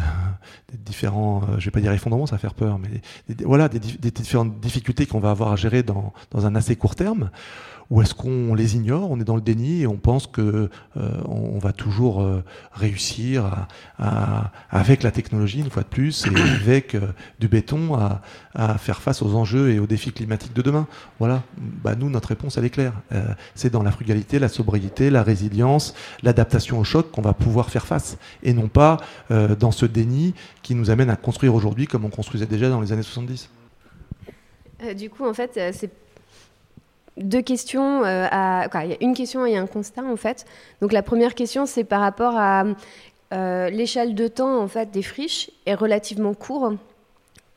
[0.69, 3.01] des différents, euh, je vais pas dire effondrements, ça va faire peur, mais
[3.45, 7.31] voilà, des, différentes difficultés qu'on va avoir à gérer dans un assez court terme.
[7.89, 11.11] Ou est-ce qu'on les ignore, on est dans le déni et on pense que euh,
[11.25, 16.41] on va toujours euh, réussir à, à, avec la technologie une fois de plus et
[16.61, 18.21] avec euh, du béton à,
[18.53, 20.87] à, faire face aux enjeux et aux défis climatiques de demain
[21.19, 22.93] Voilà, bah, nous notre réponse elle est claire.
[23.13, 23.23] Euh,
[23.55, 27.85] c'est dans la frugalité, la sobriété, la résilience, l'adaptation au choc qu'on va pouvoir faire
[27.85, 28.97] face et non pas
[29.31, 32.81] euh, dans ce déni qui nous amène à construire aujourd'hui comme on construisait déjà dans
[32.81, 33.49] les années 70.
[34.83, 35.89] Euh, du coup, en fait, c'est
[37.17, 38.03] deux questions.
[38.03, 38.27] Euh,
[38.83, 40.45] il y a une question et un constat en fait.
[40.81, 42.65] Donc la première question, c'est par rapport à
[43.33, 46.73] euh, l'échelle de temps en fait des friches est relativement court.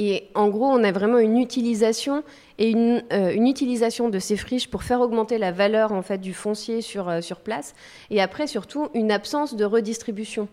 [0.02, 2.24] Et en gros, on a vraiment une utilisation
[2.58, 6.18] et une, euh, une utilisation de ces friches pour faire augmenter la valeur en fait
[6.18, 7.74] du foncier sur, sur place.
[8.08, 10.48] Et après, surtout, une absence de redistribution.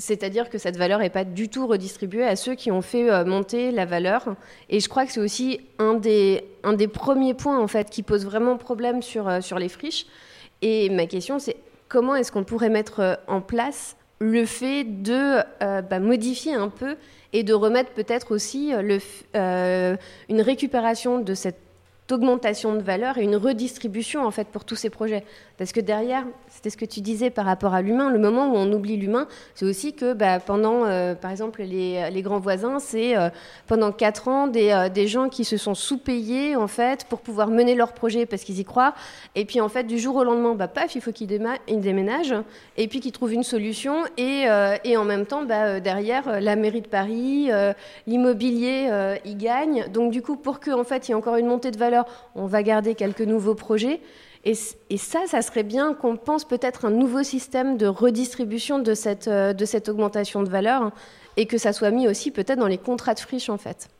[0.00, 3.24] C'est-à-dire que cette valeur n'est pas du tout redistribuée à ceux qui ont fait euh,
[3.24, 4.34] monter la valeur.
[4.70, 8.02] Et je crois que c'est aussi un des, un des premiers points en fait, qui
[8.02, 10.06] pose vraiment problème sur, euh, sur les friches.
[10.62, 11.56] Et ma question, c'est
[11.88, 16.96] comment est-ce qu'on pourrait mettre euh, en place le fait de bah, modifier un peu
[17.32, 21.56] et de remettre peut-être aussi une récupération de cette
[22.12, 25.24] augmentation de valeur et une redistribution en fait pour tous ces projets.
[25.58, 28.56] Parce que derrière, c'était ce que tu disais par rapport à l'humain, le moment où
[28.56, 32.78] on oublie l'humain, c'est aussi que bah, pendant, euh, par exemple, les, les grands voisins,
[32.78, 33.28] c'est euh,
[33.66, 37.48] pendant quatre ans des, euh, des gens qui se sont sous-payés en fait pour pouvoir
[37.48, 38.94] mener leur projet parce qu'ils y croient.
[39.34, 41.30] Et puis en fait, du jour au lendemain, bah, paf, il faut qu'ils
[41.68, 42.34] ils déménagent
[42.76, 44.04] et puis qu'ils trouvent une solution.
[44.16, 44.46] Et,
[44.84, 47.50] et en même temps, bah, derrière, la mairie de Paris,
[48.06, 49.86] l'immobilier, euh, y gagne.
[49.92, 51.99] Donc du coup, pour qu'en fait, il y ait encore une montée de valeur,
[52.34, 54.00] on va garder quelques nouveaux projets.
[54.44, 59.28] Et, ça, ça serait bien qu'on pense peut-être un nouveau système de redistribution de cette,
[59.28, 60.92] euh, de cette augmentation de valeur
[61.36, 63.90] et que ça soit mis aussi peut-être dans les contrats de friche en fait.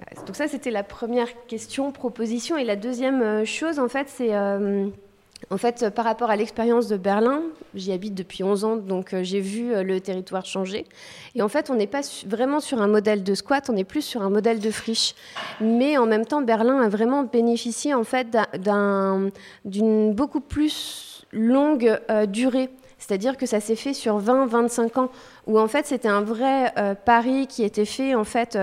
[0.00, 2.56] Euh, Donc ça, c'était la première question, proposition.
[2.56, 4.32] Et la deuxième euh, chose, en fait, c'est
[5.50, 7.42] en fait, euh, par rapport à l'expérience de Berlin,
[7.74, 10.84] j'y habite depuis 11 ans, donc euh, j'ai vu euh, le territoire changer.
[11.34, 14.02] Et en fait, on n'est pas vraiment sur un modèle de squat, on est plus
[14.02, 15.14] sur un modèle de friche.
[15.60, 19.30] Mais en même temps, Berlin a vraiment bénéficié en fait d'un- d'un-
[19.64, 21.98] d'une beaucoup plus longue
[22.28, 22.68] durée.
[22.98, 25.08] C'est-à-dire que ça s'est fait sur 20-25 ans,
[25.46, 26.72] où en fait c'était un vrai
[27.04, 28.58] pari qui était fait en fait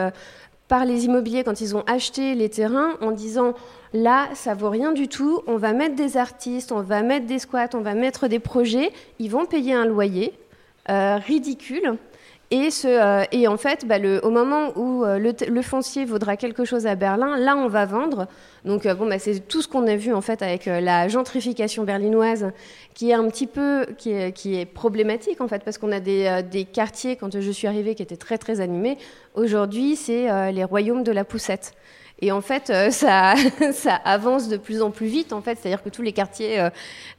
[0.67, 3.53] par les immobiliers quand ils ont acheté les terrains en disant
[3.95, 7.39] là ça vaut rien du tout, on va mettre des artistes, on va mettre des
[7.39, 10.33] squats, on va mettre des projets, ils vont payer un loyer
[10.89, 11.97] euh, ridicule.
[12.53, 16.93] Euh, et en fait, bah, au moment où euh, le, foncier vaudra quelque chose à
[16.93, 18.27] Berlin, là, on va vendre.
[18.65, 22.51] Donc, bon, bah, c'est tout ce qu'on a vu en fait avec la gentrification berlinoise,
[22.93, 26.65] qui est un petit peu, qui est, problématique en fait, parce qu'on a des, des
[26.65, 28.99] quartiers quand je suis arrivée qui étaient très très animés.
[29.33, 31.73] Aujourd'hui, c'est les royaumes de la poussette.
[32.19, 33.35] Et en fait, euh, ça,
[34.03, 35.57] avance de plus en plus vite, en fait.
[35.59, 36.69] C'est-à-dire que tous les quartiers euh,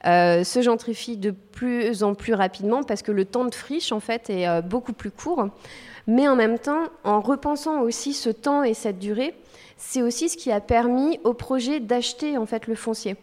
[0.07, 4.01] euh, se gentrifient de plus en plus rapidement parce que le temps de friche, en
[4.01, 5.49] fait, est beaucoup plus court.
[6.07, 9.35] Mais en même temps, en repensant aussi ce temps et cette durée,
[9.77, 13.17] c'est aussi ce qui a permis au projet d'acheter, en fait, le foncier.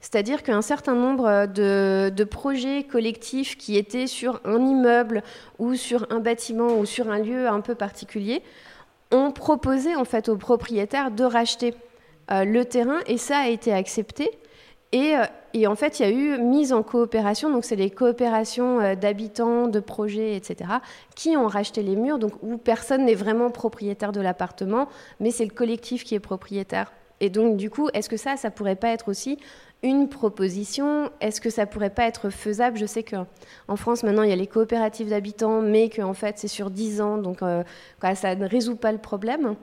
[0.00, 5.22] C'est-à-dire qu'un certain nombre de projets collectifs qui étaient sur un immeuble
[5.58, 8.42] ou sur un bâtiment ou sur un lieu un peu particulier
[9.10, 11.74] ont proposé en fait aux propriétaires de racheter
[12.30, 14.30] euh, le terrain et ça a été accepté.
[14.92, 17.90] Et, euh, et en fait, il y a eu mise en coopération, donc c'est les
[17.90, 20.70] coopérations euh, d'habitants, de projets, etc.,
[21.14, 24.88] qui ont racheté les murs, donc où personne n'est vraiment propriétaire de l'appartement,
[25.20, 26.92] mais c'est le collectif qui est propriétaire.
[27.20, 29.38] Et donc, du coup, est-ce que ça, ça pourrait pas être aussi
[29.82, 32.76] une proposition Est-ce que ça pourrait pas être faisable?
[32.76, 36.48] Je sais qu'en France, maintenant, il y a les coopératives d'habitants, mais qu'en fait, c'est
[36.48, 37.62] sur 10 ans, donc euh,
[38.14, 39.56] ça ne résout pas le problème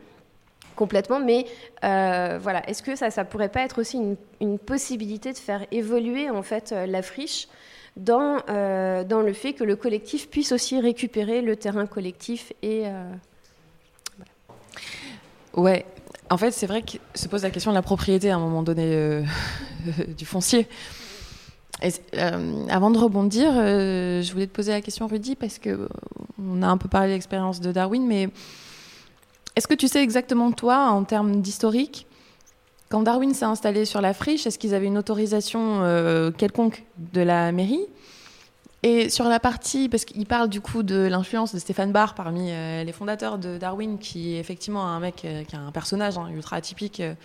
[0.75, 1.47] complètement, mais
[1.84, 3.99] euh, voilà, est-ce que ça, ça pourrait pas être aussi
[4.39, 7.47] une, possibilité de faire évoluer en fait euh, la friche
[7.95, 12.84] dans, dans le fait que le collectif puisse aussi récupérer le terrain collectif et
[15.58, 15.88] Ouais,
[16.29, 18.63] en fait, c'est vrai que se pose la question de la propriété à un moment
[18.63, 19.23] donné euh,
[20.17, 20.67] du foncier.
[21.83, 25.87] Euh, avant de rebondir, euh, je voulais te poser la question, Rudy, parce que
[26.39, 28.29] on a un peu parlé de l'expérience de Darwin, mais
[29.55, 32.07] est-ce que tu sais exactement, toi, en termes d'historique,
[32.89, 37.51] quand Darwin s'est installé sur la friche, est-ce qu'ils avaient une autorisation quelconque de la
[37.51, 37.85] mairie?
[38.83, 42.51] Et sur la partie, parce qu'il parle du coup de l'influence de Stéphane Barr parmi
[42.51, 46.17] euh, les fondateurs de Darwin, qui est effectivement un mec, euh, qui a un personnage
[46.17, 47.15] hein, ultra atypique, euh,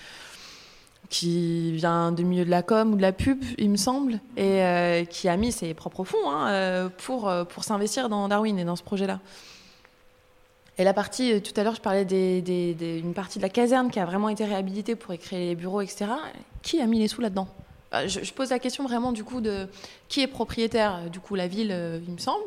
[1.10, 5.06] qui vient du milieu de la com ou de la pub, il me semble, et
[5.10, 8.82] qui a mis ses propres fonds hein, pour, pour s'investir dans Darwin et dans ce
[8.82, 9.20] projet-là.
[10.78, 14.06] Et la partie, tout à l'heure, je parlais d'une partie de la caserne qui a
[14.06, 16.06] vraiment été réhabilitée pour y créer les bureaux, etc.
[16.62, 17.48] Qui a mis les sous là-dedans?
[18.06, 19.66] Je, je pose la question vraiment du coup de
[20.08, 22.44] qui est propriétaire, du coup la ville, euh, il me semble.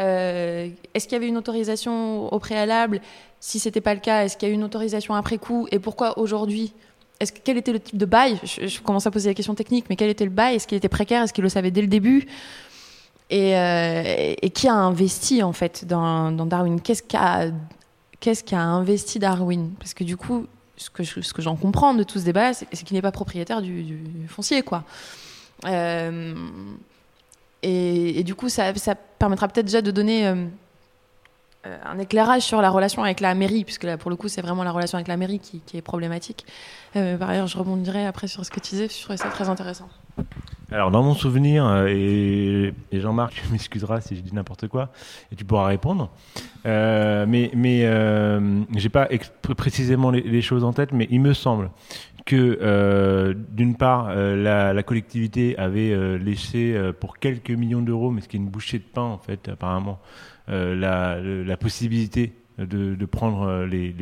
[0.00, 3.00] Euh, est-ce qu'il y avait une autorisation au préalable?
[3.40, 5.68] Si c'était pas le cas, est-ce qu'il y a eu une autorisation après coup?
[5.70, 6.72] Et pourquoi aujourd'hui?
[7.20, 8.38] Est-ce que, quel était le type de bail?
[8.42, 10.56] Je, commence à poser la question technique, mais quel était le bail?
[10.56, 11.22] Est-ce qu'il était précaire?
[11.22, 12.26] Est-ce qu'il le savait dès le début?
[13.32, 16.80] Euh, et qui a investi en fait dans, dans Darwin?
[16.80, 17.46] Qu'est-ce qu'a
[18.20, 19.70] qu'est-ce qu'a investi Darwin?
[19.78, 23.02] Parce que du coup, ce que, j'en comprends de tout ce débat, c'est, qu'il n'est
[23.02, 24.84] pas propriétaire du, foncier, quoi.
[25.66, 26.34] Euh,
[27.62, 28.72] et, du coup, ça,
[29.18, 30.46] permettra peut-être déjà de donner euh,
[31.66, 34.42] euh, un éclairage sur la relation avec la mairie, puisque là, pour le coup, c'est
[34.42, 36.44] vraiment la relation avec la mairie qui, est problématique.
[36.92, 39.88] Par ailleurs, je rebondirai après sur ce que tu disais, je trouvais ça très intéressant.
[40.72, 44.90] Alors, dans mon souvenir, euh, et, Jean-Marc, tu m'excuseras si je dis n'importe quoi,
[45.30, 46.10] et tu pourras répondre,
[46.66, 49.08] euh, mais, mais euh, j'ai pas
[49.56, 51.70] précisément les, choses en tête, mais il me semble
[52.24, 58.36] que euh, d'une part la, collectivité avait laissé pour quelques millions d'euros, mais ce qui
[58.36, 59.98] est une bouchée de pain en fait apparemment,
[60.48, 63.92] la possibilité de, prendre euh, les,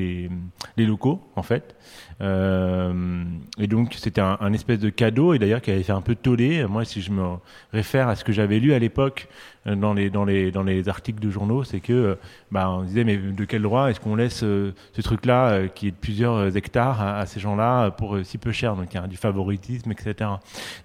[0.77, 1.75] les, locaux en fait.
[2.21, 3.25] Euh,
[3.59, 6.67] et donc c'était un, espèce de cadeau et d'ailleurs qui avait fait un peu toller.
[6.67, 7.37] Moi si je me
[7.73, 9.29] réfère à ce que j'avais lu à l'époque
[9.67, 12.19] euh, dans les, dans, les, dans les articles de journaux, c'est que
[12.51, 15.97] bah, on disait mais de quel droit est-ce qu'on laisse ce truc-là qui est de
[15.97, 18.77] plusieurs hectares à, ces gens-là pour si peu cher?
[18.77, 20.31] Donc il y a du favoritisme, etc.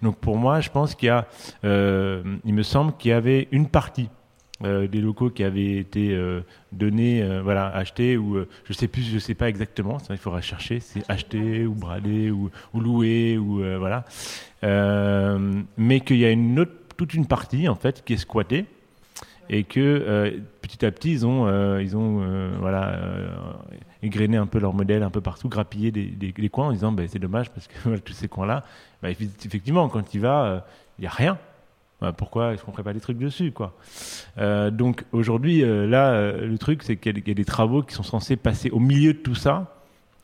[0.02, 1.28] Donc pour moi, je pense qu'il y a,
[1.64, 4.10] il me semble qu'il y avait une partie
[4.64, 6.42] euh, des locaux qui avaient été euh,
[6.72, 10.00] donnés, euh, voilà, achetés ou je sais plus, je sais pas exactement.
[10.00, 10.80] Ça, il faudra chercher.
[10.80, 14.06] C'est acheté ou bradé ou, ou loué ou voilà.
[15.78, 16.66] Mais qu'il y a une
[16.98, 18.66] toute une partie en fait qui est squattée
[19.50, 22.26] et que petit à petit ils ont, ils ont
[22.60, 23.00] voilà,
[24.02, 27.20] égrené un peu leur modèle un peu partout, grappillé des, coins en disant ben, c'est
[27.20, 28.64] dommage parce que tous ces coins-là,
[29.04, 30.66] ben, effi- effectivement quand il va,
[30.98, 31.38] il n'y a rien.
[32.00, 33.74] Ben, pourquoi est-ce qu'on ferait pas des trucs dessus quoi?
[34.38, 37.96] Euh, Donc aujourd'hui euh, là euh, le truc c'est qu'il y, a des- travaux qui
[37.96, 39.74] sont censés passer au milieu de tout ça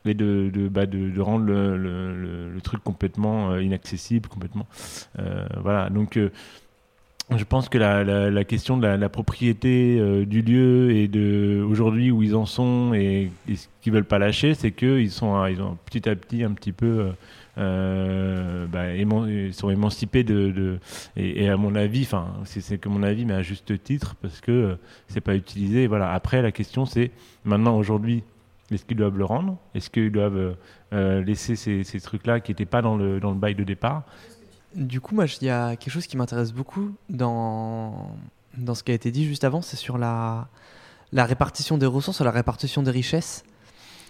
[0.04, 4.66] et de, de, bah, de, rendre le, le- truc complètement inaccessible, complètement.
[5.60, 6.18] voilà, donc
[7.30, 12.22] je pense que la, la, question de la, propriété du lieu et de aujourd'hui où
[12.22, 16.06] ils en sont et, ce qu'ils veulent pas lâcher, c'est qu'ils sont, ils ont petit
[16.06, 17.12] à petit un petit peu
[17.58, 18.86] euh, bah,
[19.52, 20.78] sont émancipés de,
[21.16, 24.52] et, à mon avis, enfin c'est que mon avis, mais à juste titre parce que
[24.52, 24.74] euh,
[25.08, 25.86] c'est pas utilisé.
[25.86, 26.12] Voilà.
[26.12, 27.10] Après la question c'est
[27.44, 28.22] maintenant aujourd'hui
[28.70, 29.56] est-ce qu'ils doivent le rendre?
[29.74, 30.54] Est-ce qu'ils doivent euh,
[30.92, 34.04] euh, laisser ces, trucs-là qui n'étaient pas dans le, dans le bail de départ?
[34.74, 38.10] Du coup, moi, il y a quelque chose qui m'intéresse beaucoup dans,
[38.56, 40.48] dans ce qui a été dit juste avant, c'est sur la,
[41.12, 43.44] la répartition des ressources, la répartition des richesses,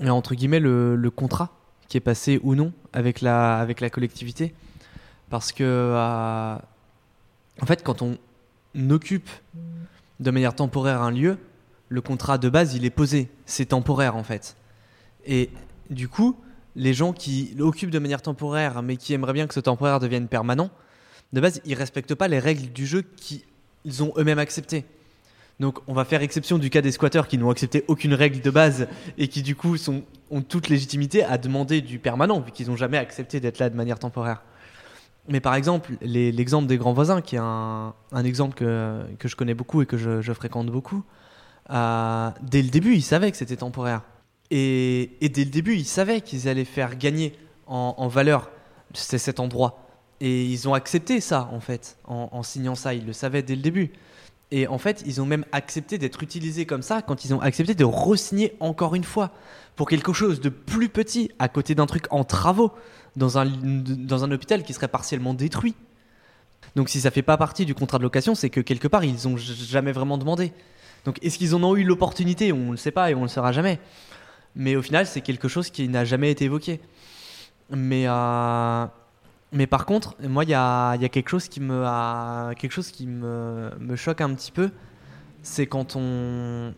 [0.01, 1.51] et entre guillemets le, le contrat
[1.97, 4.55] est passé ou non avec la, avec la collectivité.
[5.31, 6.57] Parce que, euh,
[7.61, 8.19] en fait, quand on
[8.91, 9.29] occupe
[10.21, 11.39] de manière temporaire un lieu,
[11.89, 13.29] le contrat de base, il est posé.
[13.47, 14.57] C'est temporaire, en fait.
[15.27, 15.51] Et
[15.91, 16.37] du coup,
[16.77, 20.29] les gens qui l'occupent de manière temporaire, mais qui aimeraient bien que ce temporaire devienne
[20.29, 20.71] permanent,
[21.33, 24.85] de base, ils respectent pas les règles du jeu qu'ils ont eux-mêmes acceptées.
[25.61, 28.51] Donc, on va faire exception du cas des squatteurs qui n'ont accepté aucune règle de
[28.51, 28.89] base
[29.19, 29.77] et qui, du coup,
[30.31, 33.77] ont toute légitimité à demander du permanent, vu qu'ils n'ont jamais accepté d'être là de
[33.77, 34.43] manière temporaire.
[35.29, 37.95] Mais par exemple, l'exemple des grands voisins, qui est un,
[38.25, 41.03] exemple que, que je connais beaucoup et que je, fréquente beaucoup,
[41.71, 44.03] euh, dès le début, ils savaient que c'était temporaire.
[44.51, 48.51] Et, dès le début, ils savaient qu'ils allaient faire gagner en, valeur
[48.93, 49.81] cet endroit.
[50.21, 52.93] Et ils ont accepté ça, en fait, en signant ça.
[52.93, 53.93] Ils le savaient dès le début.
[54.57, 57.75] Et en fait, ils ont même accepté d'être utilisés comme ça quand ils ont accepté
[57.75, 59.33] de re-signer encore une fois
[59.75, 62.71] pour quelque chose de plus petit à côté d'un truc en travaux
[63.17, 65.75] dans un, dans un hôpital qui serait partiellement détruit.
[66.77, 69.27] Donc si ça fait pas partie du contrat de location, c'est que quelque part ils
[69.27, 70.53] ont jamais vraiment demandé.
[71.05, 72.53] Donc est-ce qu'ils en ont eu l'opportunité?
[72.53, 73.81] On ne le sait pas et on ne le saura jamais.
[74.55, 76.81] Mais au final, c'est quelque chose qui n'a jamais été évoqué.
[77.71, 78.87] Mais, euh,
[79.53, 82.37] mais par contre, moi, il y a, quelque chose qui me,
[83.97, 84.71] choque un petit peu.
[85.43, 86.75] C'est quand on,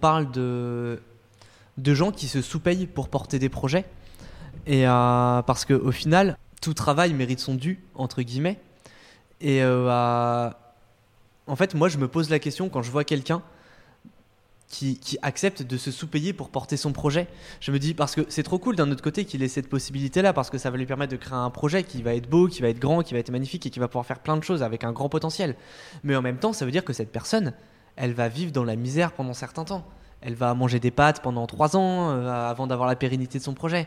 [0.00, 1.00] parle de,
[1.78, 3.84] gens qui se sous-payent pour porter des projets.
[4.66, 8.60] Et euh, parce qu'au final, tout travail mérite son dû, entre guillemets.
[9.40, 10.50] Et euh,
[11.46, 13.42] en fait, moi, je me pose la question quand je vois quelqu'un
[14.68, 17.28] qui, accepte de se sous-payer pour porter son projet.
[17.60, 20.32] Je me dis, parce que c'est trop cool d'un autre côté qu'il ait cette possibilité-là,
[20.32, 22.62] parce que ça va lui permettre de créer un projet qui va être beau, qui
[22.62, 24.62] va être grand, qui va être magnifique et qui va pouvoir faire plein de choses
[24.62, 25.54] avec un grand potentiel.
[26.02, 27.52] Mais en même temps, ça veut dire que cette personne,
[27.94, 29.86] elle va vivre dans la misère pendant certains temps.
[30.20, 33.54] Elle va manger des pâtes pendant trois ans euh, avant d'avoir la pérennité de son
[33.54, 33.86] projet.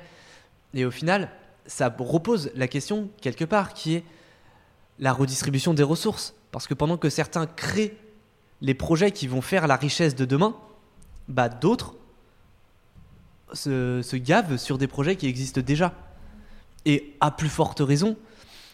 [0.74, 1.30] Et au final,
[1.66, 4.04] ça repose la question quelque part qui est
[5.00, 6.36] la redistribution des ressources.
[6.52, 7.98] Parce que pendant que certains créent
[8.62, 10.56] les projets qui vont faire la richesse de demain,
[11.30, 11.96] bah d'autres
[13.54, 15.94] se, gavent sur des projets qui existent déjà.
[16.86, 18.18] Et à plus forte raison,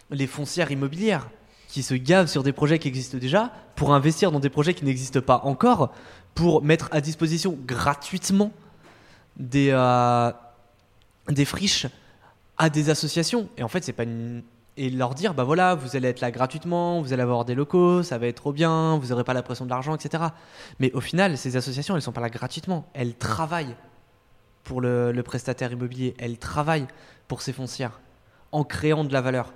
[0.09, 1.29] les foncières immobilières
[1.67, 4.85] qui se gavent sur des projets qui existent déjà pour investir dans des projets qui
[4.85, 5.93] n'existent pas encore,
[6.33, 8.51] pour mettre à disposition gratuitement
[9.37, 10.31] des, euh,
[11.29, 11.87] des friches
[12.57, 13.49] à des associations.
[13.57, 14.43] Et en fait, c'est pas une,
[14.77, 18.03] et leur dire bah voilà, vous allez être là gratuitement, vous allez avoir des locaux,
[18.03, 20.25] ça va être trop bien, vous n'aurez pas la pression de l'argent, etc.
[20.79, 23.75] Mais au final, ces associations, elles sont pas là gratuitement, elles travaillent
[24.63, 26.87] pour le, prestataire immobilier, elles travaillent
[27.27, 27.99] pour ces foncières
[28.51, 29.53] en créant de la valeur.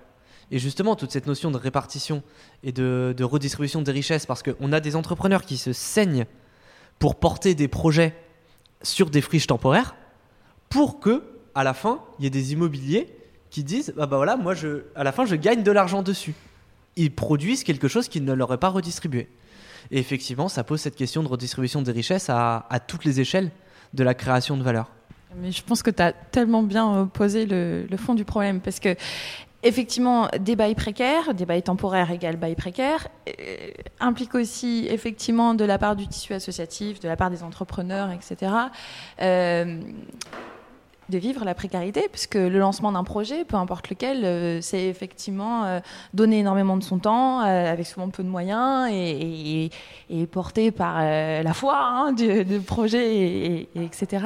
[0.51, 2.23] Et justement, toute cette notion de répartition
[2.63, 6.25] et de, de redistribution des richesses, parce qu'on a des entrepreneurs qui se saignent
[6.97, 8.15] pour porter des projets
[8.81, 9.95] sur des friches temporaires,
[10.69, 11.23] pour que,
[11.55, 13.18] à la fin, il y ait des immobiliers
[13.49, 16.33] qui disent ah bah voilà, moi, je, à la fin, je gagne de l'argent dessus.
[16.95, 19.29] Ils produisent quelque chose qu'ils ne l'auraient pas redistribué.
[19.91, 23.51] Et effectivement, ça pose cette question de redistribution des richesses à, toutes les échelles
[23.93, 24.91] de la création de valeur.
[25.37, 28.79] Mais je pense que tu as tellement bien euh, posé le, fond du problème parce
[28.79, 28.95] que
[29.61, 35.65] effectivement, des bails précaires, des bails temporaires égale bails précaires, euh, implique aussi effectivement de
[35.65, 38.51] la part du tissu associatif, de la part des entrepreneurs, etc.
[41.09, 45.65] de vivre la précarité, puisque le lancement d'un projet, peu importe lequel, euh, c'est effectivement
[45.65, 45.79] euh,
[46.13, 49.69] donner énormément de son temps, euh, avec souvent peu de moyens, et,
[50.09, 54.25] et, porté par la foi hein, du, projet, et, etc.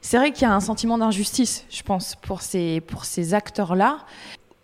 [0.00, 3.98] c'est vrai qu'il y a un sentiment d'injustice, je pense, pour ces, pour ces acteurs-là.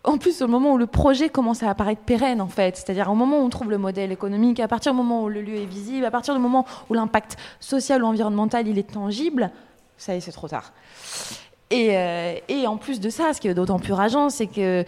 [0.05, 3.15] En plus, au moment où le projet commence à apparaître pérenne, en fait, c'est-à-dire au
[3.15, 5.67] moment où on trouve le modèle économique, à partir du moment où le lieu est
[5.67, 9.51] visible, à partir du moment où l'impact social ou environnemental il est tangible,
[9.99, 10.73] ça y est, c'est trop tard.
[11.71, 14.85] Et, euh, et, en plus de ça, ce qui est d'autant plus rageant, c'est que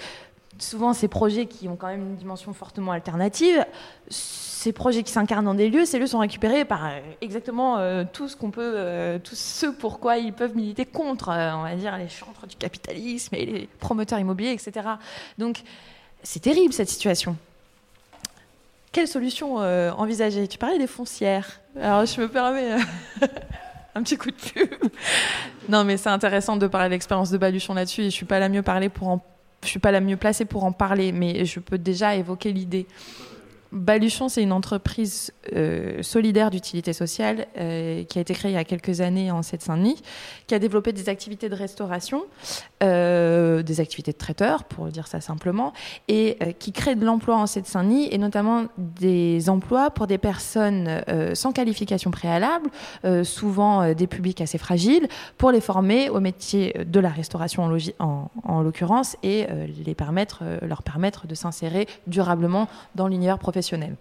[0.59, 3.65] souvent ces projets qui ont quand même une dimension fortement alternative,
[4.61, 8.05] ces projets qui s'incarnent dans des lieux, ces lieux sont récupérés par euh, exactement euh,
[8.11, 9.19] tout ce qu'on peut, euh,
[10.19, 14.53] ils peuvent militer contre, on va dire, les chantres du capitalisme et les promoteurs immobiliers,
[14.53, 14.87] etc.
[15.39, 15.63] Donc
[16.23, 17.37] c'est terrible cette situation.
[18.93, 20.47] Quelle solution envisager?
[20.49, 21.61] Tu parlais des foncières.
[21.81, 22.77] Alors je me permets
[23.95, 24.69] un petit coup de pub.
[25.69, 28.03] non, mais c'est intéressant de parler de l'expérience de Baluchon là-dessus.
[28.03, 29.25] Et je suis pas la mieux parler pour en...
[29.63, 32.87] je suis pas la mieux placée pour en parler, mais je peux déjà évoquer l'idée.
[33.73, 38.59] Baluchon, c'est une entreprise euh, solidaire d'utilité sociale euh, qui a été créée il y
[38.59, 40.03] a quelques années en Seine-Saint-Denis,
[40.49, 42.25] qui a développé des activités de restauration,
[42.83, 45.73] euh, des activités de traiteur, pour dire ça simplement,
[46.09, 51.03] et euh, qui crée de l'emploi en Seine-Saint-Denis, et notamment des emplois pour des personnes
[51.09, 52.71] euh, sans qualification préalable,
[53.25, 55.09] souvent des publics assez fragiles,
[55.39, 59.47] pour les former au métier de la restauration en, en, en l'occurrence, et
[59.85, 63.97] les permettre, leur permettre de s'insérer durablement dans l'univers professionnel.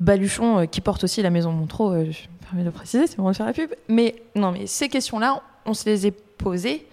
[0.00, 3.36] Baluchon, qui porte aussi la maison Montreux, je me permets de préciser, c'est bon de
[3.36, 3.70] faire la pub.
[3.88, 6.86] Mais non, mais ces questions-là, on se les est posées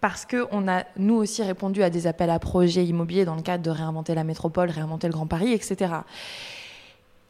[0.00, 3.62] parce qu'on a, nous aussi, répondu à des appels à projets immobiliers dans le cadre
[3.62, 5.92] de réinventer la métropole, réinventer le Grand Paris, etc.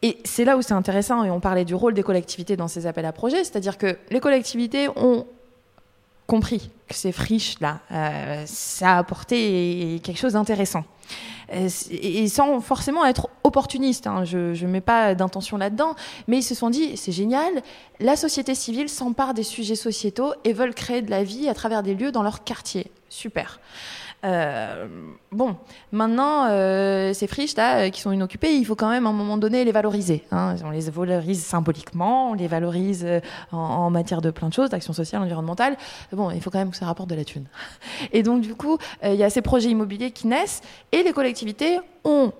[0.02, 2.86] Et c'est là où c'est intéressant, et on parlait du rôle des collectivités dans ces
[2.86, 5.26] appels à projets, c'est-à-dire que les collectivités ont
[6.26, 10.84] compris que ces friches-là, euh, ça a apporté quelque chose d'intéressant.
[11.50, 15.94] Et sans forcément être opportuniste, hein, je ne mets pas d'intention là-dedans,
[16.28, 17.62] mais ils se sont dit, c'est génial,
[17.98, 21.82] la société civile s'empare des sujets sociétaux et veulent créer de la vie à travers
[21.82, 22.90] des lieux dans leur quartier.
[23.08, 23.60] Super.
[24.22, 24.86] Euh,
[25.32, 25.56] bon,
[25.92, 29.38] maintenant, euh, ces friches là, qui sont inoccupées, il faut quand même à un moment
[29.38, 30.24] donné les valoriser.
[30.30, 30.56] Hein.
[30.64, 33.06] On les valorise symboliquement, on les valorise
[33.52, 35.76] en, matière de plein de choses, d'action sociale, environnementale.
[36.12, 37.46] Bon, il faut quand même que ça rapporte de la thune.
[38.12, 40.62] Et donc, du coup, euh, il y a ces projets immobiliers qui naissent
[40.92, 42.32] et les collectivités ont.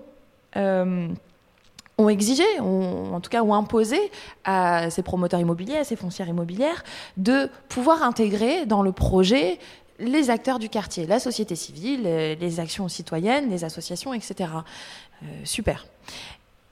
[0.57, 1.07] Euh,
[2.09, 3.99] exigé, en tout cas ont imposé
[4.43, 6.83] à ces promoteurs immobiliers, à ces foncières immobilières,
[7.17, 9.59] de pouvoir intégrer dans le projet
[9.99, 14.49] les acteurs du quartier, la société civile, les actions citoyennes, les associations, etc.
[15.23, 15.85] Euh, super.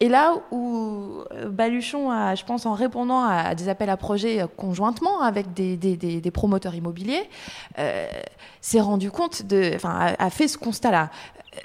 [0.01, 5.21] Et là où Baluchon a, je pense, en répondant à des appels à projets conjointement
[5.21, 7.29] avec des, promoteurs immobiliers,
[7.79, 8.07] euh,
[8.61, 11.09] s'est rendu compte de, enfin, a fait ce constat-là.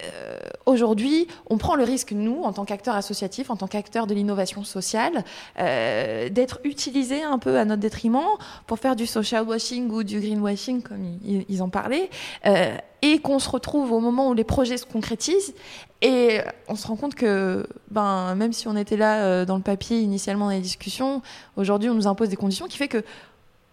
[0.02, 4.14] Euh, Aujourd'hui, on prend le risque, nous, en tant qu'acteurs associatifs, en tant qu'acteurs de
[4.14, 5.22] l'innovation sociale,
[5.58, 8.22] euh, d'être utilisés un peu à notre détriment
[8.66, 12.08] pour faire du social washing ou du greenwashing, comme ils, en parlaient,
[12.46, 15.52] euh, et qu'on se retrouve au moment où les projets se concrétisent
[16.00, 19.62] et on se rend compte que, ben, même si on était là euh, dans le
[19.62, 21.20] papier initialement dans les discussions,
[21.58, 23.04] aujourd'hui on nous impose des conditions qui fait que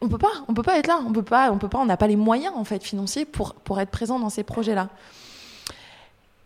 [0.02, 1.86] on peut pas, on peut pas être là, on peut pas, on peut pas, on
[1.86, 4.90] n'a pas les moyens en fait financiers pour pour être présent dans ces projets-là.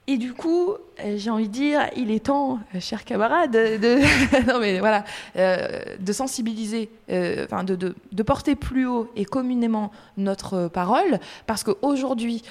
[0.08, 4.02] Et du coup, euh, j'ai envie de dire, il est temps, euh, chers camarades, de,
[6.12, 12.44] sensibiliser, de, porter plus haut et communément notre parole, parce qu'aujourd'hui,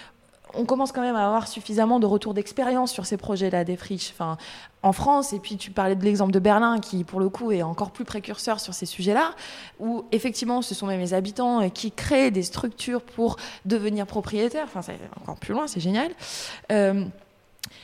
[0.56, 4.10] on commence quand même à avoir suffisamment de retours d'expérience sur ces projets-là des friches.
[4.12, 4.36] Enfin,
[4.82, 7.62] en France, et puis tu parlais de l'exemple de Berlin, qui pour le coup est
[7.62, 9.34] encore plus précurseur sur ces sujets-là,
[9.80, 14.64] où effectivement ce sont même les habitants euh, qui créent des structures pour devenir propriétaires.
[14.66, 16.10] Enfin, c'est encore plus loin, c'est génial.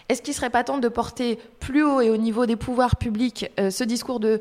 [0.08, 2.96] Est-ce qu'il ne serait pas temps de porter plus haut et au niveau des pouvoirs
[2.96, 4.40] publics euh, ce discours de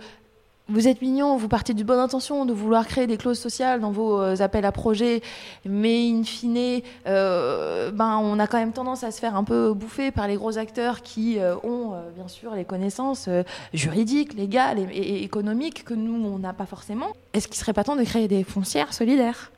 [0.72, 3.90] vous êtes mignon, vous partez d'une bonne intention de vouloir créer des clauses sociales dans
[3.90, 5.24] vos euh, appels à projets,
[5.66, 9.74] mais in fine, euh, ben, on a quand même tendance à se faire un peu
[9.74, 13.30] bouffer par les gros acteurs qui ont bien sûr les connaissances
[13.74, 17.08] juridiques, légales et, économiques que nous, on n'a pas forcément.
[17.34, 19.52] Est-ce qu'il ne serait pas temps de créer des foncières solidaires?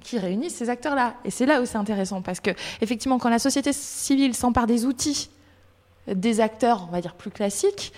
[0.00, 1.14] Qui réunissent ces acteurs-là.
[1.24, 4.86] Et c'est là où c'est intéressant, parce que effectivement, quand la société civile s'empare des
[4.86, 5.30] outils
[6.06, 7.92] des acteurs, on va dire, plus classiques,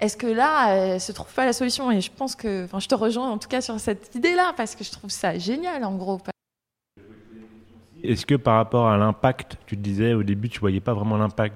[0.00, 1.90] est-ce que là, euh, se trouve pas la solution?
[1.92, 4.74] Et je pense que, enfin, je te rejoins en tout cas sur cette idée-là parce
[4.74, 6.20] que je trouve ça génial en gros.
[8.02, 11.16] Est-ce que par rapport à l'impact, tu te disais au début, tu voyais pas vraiment
[11.16, 11.54] l'impact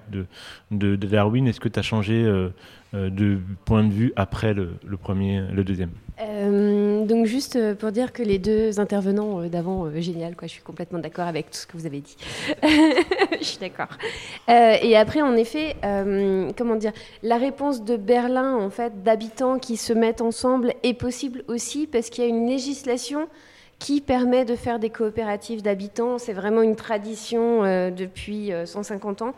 [0.70, 2.50] de, Darwin, est-ce que tu as changé euh,
[2.94, 5.90] euh, de point de vue après le, premier, le deuxième?
[6.20, 10.98] Euh, Donc juste pour dire que les deux intervenants d'avant, génial, quoi, je suis complètement
[10.98, 12.16] d'accord avec tout ce que vous avez dit.
[13.40, 13.88] je suis d'accord.
[14.48, 15.76] et après, en effet,
[16.56, 16.92] comment dire,
[17.22, 22.10] la réponse de Berlin, en fait, d'habitants qui se mettent ensemble est possible aussi parce
[22.10, 23.28] qu'il y a une législation
[23.78, 26.18] qui permet de faire des coopératives d'habitants.
[26.18, 29.34] C'est vraiment une tradition euh, depuis 150 euh, ans.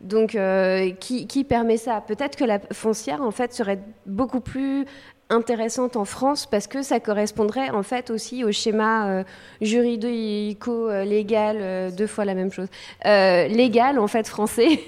[0.00, 2.00] Donc, euh, qui, permet ça?
[2.00, 4.84] Peut-être que la foncière, en fait, serait beaucoup plus
[5.32, 9.24] intéressante en France parce que ça correspondrait en fait aussi au schéma
[9.60, 12.68] juridico-légal, deux fois la même chose,
[13.04, 14.80] légal en fait français.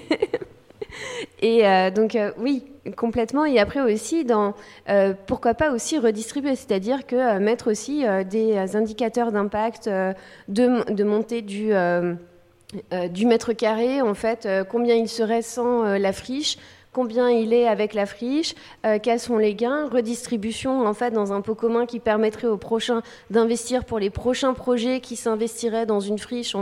[1.41, 2.63] Et donc oui,
[2.95, 3.45] Complètement.
[3.45, 4.53] Et après aussi, dans,
[4.89, 10.93] euh, pourquoi pas aussi redistribuer, c'est-à-dire que euh, mettre aussi euh, des indicateurs d'impact de,
[10.93, 11.71] de, montée du,
[13.09, 16.57] du mètre carré, en fait, combien il serait sans la friche,
[16.95, 18.55] combien il est avec la friche,
[19.03, 23.01] quels sont les gains, redistribution en fait dans un pot commun qui permettrait aux prochains
[23.29, 26.55] d'investir pour les prochains projets qui s'investiraient dans une friche.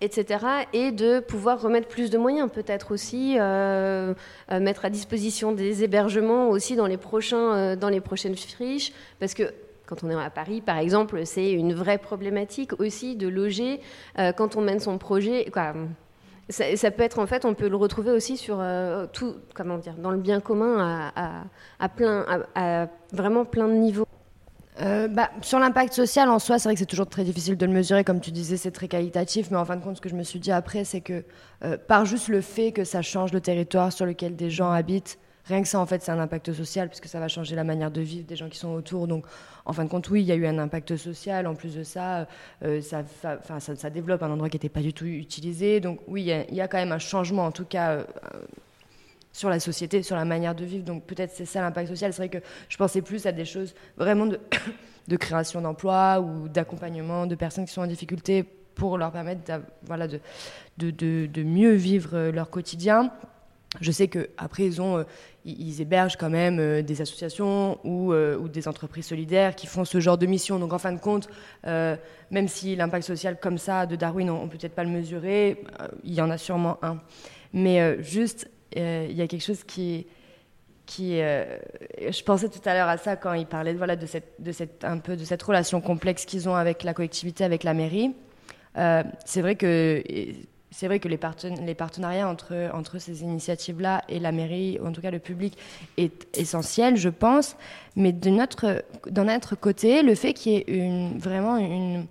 [0.00, 0.44] Etc.
[0.72, 4.12] Et de pouvoir remettre plus de moyens, peut-être aussi euh,
[4.50, 8.92] euh, mettre à disposition des hébergements aussi dans les, prochains, euh, dans les prochaines friches,
[9.18, 9.44] parce que
[9.86, 13.80] quand on est à Paris, par exemple, c'est une vraie problématique aussi de loger
[14.16, 15.44] quand on mène son projet.
[16.48, 18.62] Ça, peut être en fait, on peut le retrouver aussi sur
[19.12, 21.12] tout, comment dire, dans le bien commun
[21.78, 22.24] à, plein,
[22.54, 24.06] à vraiment plein de niveaux.
[24.80, 27.66] Euh, bah, sur l'impact social en soi, c'est vrai que c'est toujours très difficile de
[27.66, 28.02] le mesurer.
[28.02, 29.50] Comme tu disais, c'est très qualitatif.
[29.50, 31.24] Mais en fin de compte, ce que je me suis dit après, c'est que
[31.64, 35.18] euh, par juste le fait que ça change le territoire sur lequel des gens habitent,
[35.46, 37.90] rien que ça, en fait, c'est un impact social, puisque ça va changer la manière
[37.90, 39.06] de vivre des gens qui sont autour.
[39.06, 39.26] Donc,
[39.64, 41.46] en fin de compte, oui, il y a eu un impact social.
[41.46, 42.26] En plus de ça,
[42.64, 45.80] euh, ça, développe un endroit qui n'était pas du tout utilisé.
[45.80, 48.04] Donc, oui, il y, a quand même un changement, en tout cas
[49.34, 50.84] sur la société, sur la manière de vivre.
[50.84, 52.12] Donc peut-être c'est ça l'impact social.
[52.14, 52.38] C'est vrai que
[52.68, 54.38] je pensais plus à des choses vraiment de,
[55.16, 60.20] création d'emplois ou d'accompagnement de personnes qui sont en difficulté pour leur permettre voilà, de,
[60.78, 63.12] de, de, mieux vivre leur quotidien.
[63.80, 65.04] Je sais qu'après, ils, ont, euh,
[65.44, 69.84] ils hébergent quand même euh, des associations ou, euh, ou, des entreprises solidaires qui font
[69.84, 70.58] ce genre de mission.
[70.58, 71.28] Donc, en fin de compte,
[71.64, 75.62] même si l'impact social comme ça de Darwin, on ne peut peut-être pas le mesurer,
[76.02, 76.98] il y en a sûrement un.
[77.52, 80.06] Mais juste euh, il y a quelque chose qui,
[81.00, 81.58] euh,
[82.00, 85.24] je pensais tout à l'heure à ça quand il parlait de, cette, un peu de
[85.24, 88.14] cette relation complexe qu'ils ont avec la collectivité, avec la mairie.
[88.76, 90.02] Euh, c'est vrai que
[90.74, 95.12] c'est vrai que les, partenariats entre, ces initiatives-là et la mairie, ou en tout cas
[95.12, 95.56] le public,
[95.96, 97.56] est essentiel, je pense.
[97.94, 102.06] Mais d'un autre côté, le fait qu'il y ait vraiment une,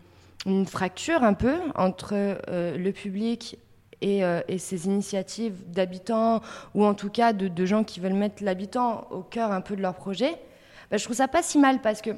[0.66, 3.58] fracture un peu entre le public
[4.04, 6.42] euh, et, ces initiatives d'habitants,
[6.74, 9.82] ou en tout cas de, gens qui veulent mettre l'habitant au cœur un peu de
[9.82, 10.36] leur projet,
[10.90, 12.12] bah, je trouve ça pas si mal parce que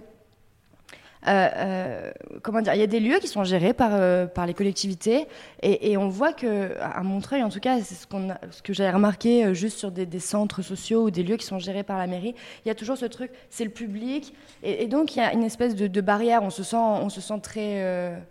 [1.27, 2.11] euh, euh,
[2.41, 3.91] comment dire, il y a des lieux qui sont gérés par,
[4.29, 5.27] par les collectivités
[5.61, 8.05] et, on voit que, à Montreuil en tout cas, c'est ce,
[8.51, 11.83] ce que j'avais remarqué juste sur des, centres sociaux ou des lieux qui sont gérés
[11.83, 15.19] par la mairie, il y a toujours ce truc, c'est le public et, donc il
[15.19, 18.21] y a une espèce de, barrière, on se sent, on se sent très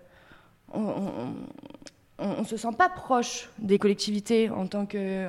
[0.72, 5.28] on ne se sent pas proche des collectivités en tant que,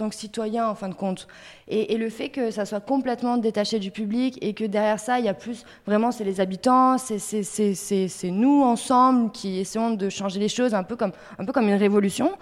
[0.00, 1.28] tant que citoyen, en fin de compte.
[1.68, 5.26] Et, le fait que ça soit complètement détaché du public et que derrière ça, il
[5.26, 10.48] y a plus, vraiment, c'est les habitants, c'est nous ensemble qui essayons de changer les
[10.48, 12.32] choses, un peu comme, un peu comme une révolution.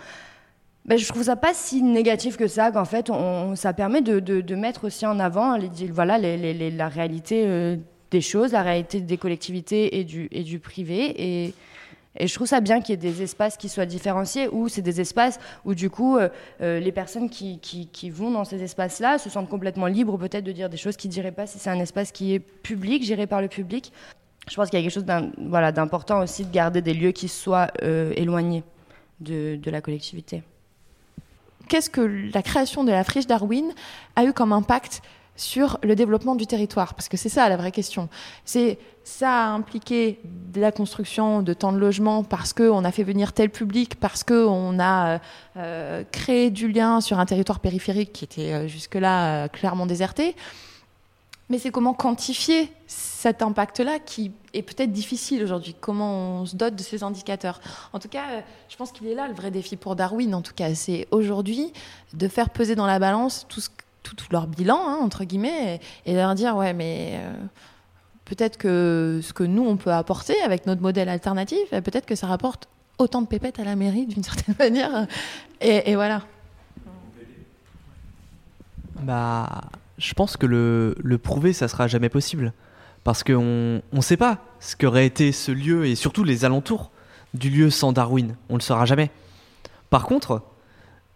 [0.85, 4.55] Ben, je trouve ça pas si négatif que ça, qu'en fait, on, ça permet de,
[4.55, 7.77] mettre aussi en avant les, voilà, les, la réalité euh,
[8.13, 11.15] des choses, la réalité des collectivités et du, et du privé.
[11.19, 11.55] Et,
[12.17, 14.83] Et je trouve ça bien qu'il y ait des espaces qui soient différenciés, où c'est
[14.83, 16.29] des espaces où du coup euh,
[16.61, 20.53] euh, les personnes qui, qui, vont dans ces espaces-là se sentent complètement libres peut-être de
[20.53, 23.27] dire des choses qu'ils ne diraient pas si c'est un espace qui est public, géré
[23.27, 23.93] par le public.
[24.51, 27.69] Je pense qu'il y a quelque chose d'important aussi de garder des lieux qui soient
[27.83, 28.65] euh, éloignés
[29.21, 30.43] de, de la collectivité.
[31.69, 32.01] Qu'est-ce que
[32.33, 33.73] la création de la friche Darwin
[34.17, 35.03] a eu comme impact
[35.39, 38.09] sur le développement du territoire Parce que c'est ça la vraie question.
[38.45, 40.20] C'est ça a impliqué
[40.55, 44.78] la construction de tant de logements parce qu'on a fait venir tel public, parce qu'on
[44.78, 45.18] a euh,
[45.57, 50.36] euh, créé du lien sur un territoire périphérique qui était euh, jusque-là clairement déserté.
[51.49, 55.74] Mais c'est comment quantifier cet impact-là qui est peut-être difficile aujourd'hui?
[55.80, 57.61] Comment on se dote de ces indicateurs?
[57.95, 58.24] En tout cas,
[58.68, 60.34] je pense qu'il est là le vrai défi pour Darwin.
[60.34, 61.72] En tout cas, c'est aujourd'hui
[62.12, 63.70] de faire peser dans la balance tout, ce,
[64.03, 67.32] tout, tout leur bilan, hein, entre guillemets, et, et, leur dire ouais, mais euh,
[68.24, 72.14] peut-être que ce que nous on peut apporter avec notre modèle alternatif, euh, peut-être que
[72.14, 72.68] ça rapporte
[72.99, 75.07] autant de pépettes à la mairie d'une certaine manière.
[75.61, 76.22] Et, voilà.
[79.01, 79.62] Bah,
[79.96, 82.53] je pense que le, le, prouver, ça sera jamais possible.
[83.05, 86.90] Parce qu'on ne sait pas ce qu'aurait été ce lieu et surtout les alentours
[87.34, 88.36] du lieu sans Darwin.
[88.49, 89.11] On ne le saura jamais.
[89.90, 90.42] Par contre,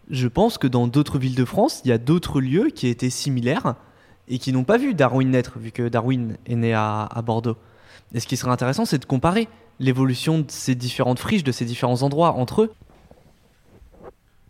[0.09, 3.09] je pense que dans d'autres villes de France, il y a d'autres lieux qui étaient
[3.09, 3.75] similaires
[4.27, 7.57] et qui n'ont pas vu Darwin naître, vu que Darwin est né à, Bordeaux.
[8.13, 9.47] Et ce qui serait intéressant, c'est de comparer
[9.79, 12.73] l'évolution de ces différentes friches, de ces différents endroits entre eux.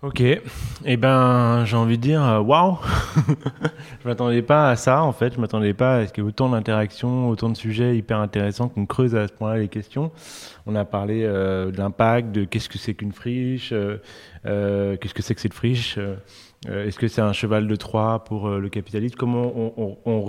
[0.03, 0.41] Ok, et
[0.83, 2.77] eh ben j'ai envie de dire waouh,
[4.03, 6.29] je m'attendais pas à ça en fait, je m'attendais pas à ce qu'il y ait
[6.29, 10.11] autant d'interactions, autant de sujets hyper intéressants qu'on creuse à ce point-là les questions.
[10.65, 14.01] On a parlé euh, de l'impact, de qu'est-ce que c'est qu'une friche, euh,
[14.45, 15.97] euh, qu'est-ce que c'est que cette friche,
[16.67, 20.21] est-ce que c'est un cheval de Troie pour le capitalisme, comment on, on, on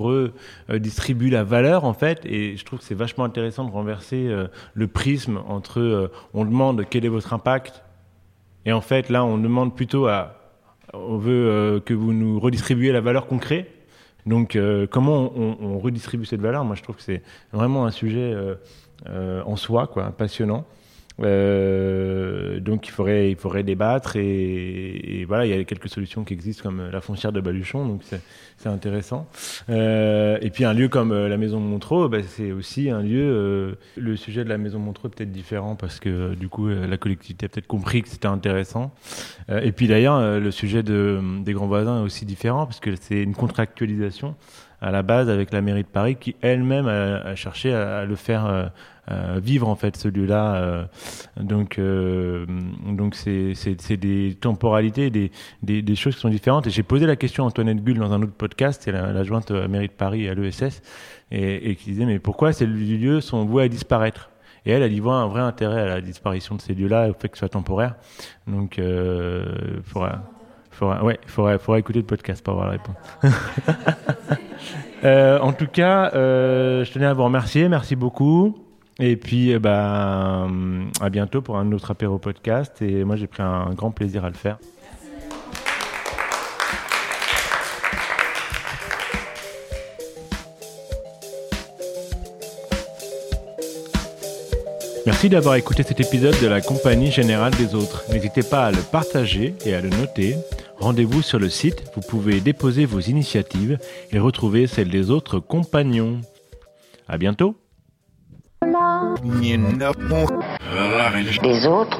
[0.69, 4.33] redistribue la valeur en fait, et je trouve que c'est vachement intéressant de renverser
[4.75, 7.84] le prisme entre on demande quel est votre impact
[8.67, 10.41] et en fait, là, on demande plutôt à.
[10.93, 13.71] On veut euh, que vous nous redistribuez la valeur qu'on crée.
[14.27, 16.65] Donc, euh, comment on, on, redistribue cette valeur?
[16.65, 18.55] Moi, je trouve que c'est vraiment un sujet euh
[19.45, 20.65] en soi, quoi, passionnant.
[21.23, 26.35] Euh, donc il faudrait, il faudrait débattre et, voilà, il y a quelques solutions qui
[26.35, 29.29] existent comme la foncière de Baluchon, donc c'est intéressant.
[29.71, 33.77] Euh, et puis un lieu comme euh, la Maison Montreux, bah, c'est aussi un lieu.
[33.97, 37.47] Le sujet de la Maison Montreux est peut-être différent parce que du coup la collectivité
[37.47, 38.93] a peut-être compris que c'était intéressant.
[39.49, 43.23] et puis d'ailleurs le sujet de, des grands voisins est aussi différent parce que c'est
[43.23, 44.35] une contractualisation
[44.81, 48.73] à la base avec la mairie de Paris qui elle-même a, cherché à, le faire
[49.11, 50.55] vivre en fait ce lieu-là.
[50.55, 50.85] Euh,
[51.37, 52.47] donc euh,
[52.89, 55.31] donc c'est des temporalités, des,
[55.63, 56.67] des, choses qui sont différentes.
[56.67, 59.59] Et j'ai posé la question à Antoinette Gull dans un autre podcast, c'est l'adjointe la,
[59.59, 60.83] à la mairie de Paris à l'ESS,
[61.31, 64.31] et, qui disait mais pourquoi ces lieux sont voués à disparaître?
[64.67, 67.13] Et elle, elle y voit un vrai intérêt à la disparition de ces lieux-là, au
[67.13, 67.97] fait que ce soit temporaire.
[68.47, 69.45] Donc, euh,
[69.85, 70.23] faudra,
[70.71, 72.97] faudra, ouais, faudra, faudra écouter le podcast pour avoir la réponse.
[75.05, 77.69] euh, en tout cas, euh, je tenais à vous remercier.
[77.69, 78.64] Merci beaucoup.
[78.99, 80.49] Et puis, bah,
[81.01, 82.81] à bientôt pour un autre apéro podcast.
[82.81, 84.59] Et moi, j'ai pris un grand plaisir à le faire.
[95.07, 98.05] Merci d'avoir écouté cet épisode de la Compagnie Générale des Autres.
[98.11, 100.37] N'hésitez pas à le partager et à le noter.
[100.79, 103.79] Rendez-vous sur le site, vous pouvez déposer vos initiatives
[104.13, 106.21] et retrouver celles des autres compagnons.
[107.07, 107.55] À bientôt!
[111.43, 111.99] Les autres